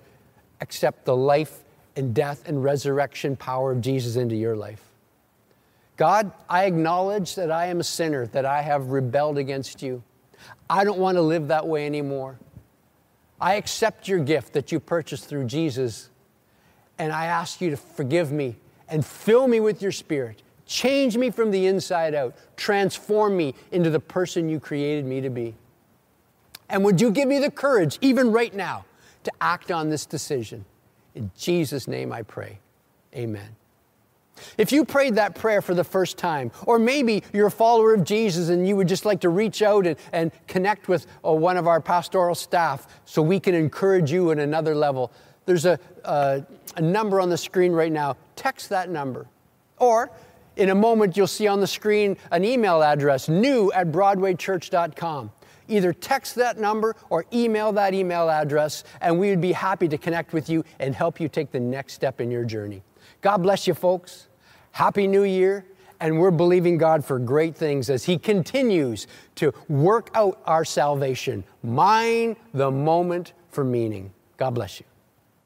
accept 0.59 1.05
the 1.05 1.15
life 1.15 1.59
and 1.95 2.15
death 2.15 2.47
and 2.47 2.63
resurrection 2.63 3.35
power 3.35 3.71
of 3.71 3.81
Jesus 3.81 4.15
into 4.15 4.35
your 4.35 4.55
life. 4.55 4.90
God, 6.01 6.31
I 6.49 6.65
acknowledge 6.65 7.35
that 7.35 7.51
I 7.51 7.67
am 7.67 7.79
a 7.79 7.83
sinner, 7.83 8.25
that 8.25 8.43
I 8.43 8.63
have 8.63 8.87
rebelled 8.87 9.37
against 9.37 9.83
you. 9.83 10.01
I 10.67 10.83
don't 10.83 10.97
want 10.97 11.15
to 11.17 11.21
live 11.21 11.49
that 11.49 11.67
way 11.67 11.85
anymore. 11.85 12.39
I 13.39 13.53
accept 13.53 14.07
your 14.07 14.17
gift 14.17 14.53
that 14.53 14.71
you 14.71 14.79
purchased 14.79 15.25
through 15.25 15.45
Jesus, 15.45 16.09
and 16.97 17.13
I 17.13 17.27
ask 17.27 17.61
you 17.61 17.69
to 17.69 17.77
forgive 17.77 18.31
me 18.31 18.55
and 18.89 19.05
fill 19.05 19.47
me 19.47 19.59
with 19.59 19.79
your 19.79 19.91
spirit. 19.91 20.41
Change 20.65 21.17
me 21.17 21.29
from 21.29 21.51
the 21.51 21.67
inside 21.67 22.15
out. 22.15 22.35
Transform 22.57 23.37
me 23.37 23.53
into 23.71 23.91
the 23.91 23.99
person 23.99 24.49
you 24.49 24.59
created 24.59 25.05
me 25.05 25.21
to 25.21 25.29
be. 25.29 25.53
And 26.67 26.83
would 26.83 26.99
you 26.99 27.11
give 27.11 27.27
me 27.27 27.37
the 27.37 27.51
courage, 27.51 27.99
even 28.01 28.31
right 28.31 28.55
now, 28.55 28.85
to 29.23 29.31
act 29.39 29.69
on 29.69 29.91
this 29.91 30.07
decision? 30.07 30.65
In 31.13 31.29
Jesus' 31.37 31.87
name 31.87 32.11
I 32.11 32.23
pray. 32.23 32.57
Amen. 33.13 33.55
If 34.57 34.71
you 34.71 34.85
prayed 34.85 35.15
that 35.15 35.35
prayer 35.35 35.61
for 35.61 35.73
the 35.73 35.83
first 35.83 36.17
time, 36.17 36.51
or 36.65 36.79
maybe 36.79 37.23
you're 37.33 37.47
a 37.47 37.51
follower 37.51 37.93
of 37.93 38.03
Jesus 38.03 38.49
and 38.49 38.67
you 38.67 38.75
would 38.75 38.87
just 38.87 39.05
like 39.05 39.21
to 39.21 39.29
reach 39.29 39.61
out 39.61 39.85
and, 39.85 39.97
and 40.11 40.31
connect 40.47 40.87
with 40.87 41.07
uh, 41.25 41.31
one 41.31 41.57
of 41.57 41.67
our 41.67 41.79
pastoral 41.79 42.35
staff 42.35 42.87
so 43.05 43.21
we 43.21 43.39
can 43.39 43.53
encourage 43.53 44.11
you 44.11 44.31
at 44.31 44.39
another 44.39 44.75
level, 44.75 45.11
there's 45.45 45.65
a, 45.65 45.79
a, 46.05 46.43
a 46.75 46.81
number 46.81 47.19
on 47.19 47.29
the 47.29 47.37
screen 47.37 47.71
right 47.71 47.91
now. 47.91 48.17
Text 48.35 48.69
that 48.69 48.89
number. 48.89 49.27
Or 49.77 50.11
in 50.55 50.69
a 50.69 50.75
moment, 50.75 51.17
you'll 51.17 51.27
see 51.27 51.47
on 51.47 51.59
the 51.59 51.67
screen 51.67 52.17
an 52.31 52.43
email 52.43 52.83
address 52.83 53.29
new 53.29 53.71
at 53.71 53.91
broadwaychurch.com. 53.91 55.31
Either 55.67 55.93
text 55.93 56.35
that 56.35 56.57
number 56.57 56.95
or 57.09 57.25
email 57.31 57.71
that 57.71 57.93
email 57.93 58.29
address, 58.29 58.83
and 58.99 59.17
we 59.17 59.29
would 59.29 59.41
be 59.41 59.53
happy 59.53 59.87
to 59.87 59.97
connect 59.97 60.33
with 60.33 60.49
you 60.49 60.65
and 60.79 60.93
help 60.93 61.19
you 61.19 61.29
take 61.29 61.51
the 61.51 61.59
next 61.59 61.93
step 61.93 62.19
in 62.19 62.29
your 62.29 62.43
journey. 62.43 62.83
God 63.21 63.37
bless 63.37 63.67
you, 63.67 63.73
folks. 63.73 64.27
Happy 64.71 65.07
New 65.07 65.23
Year. 65.23 65.65
And 65.99 66.19
we're 66.19 66.31
believing 66.31 66.79
God 66.79 67.05
for 67.05 67.19
great 67.19 67.55
things 67.55 67.89
as 67.89 68.03
He 68.03 68.17
continues 68.17 69.05
to 69.35 69.53
work 69.69 70.09
out 70.15 70.41
our 70.45 70.65
salvation. 70.65 71.43
Mine 71.61 72.35
the 72.55 72.71
moment 72.71 73.33
for 73.49 73.63
meaning. 73.63 74.11
God 74.37 74.55
bless 74.55 74.79
you. 74.79 74.85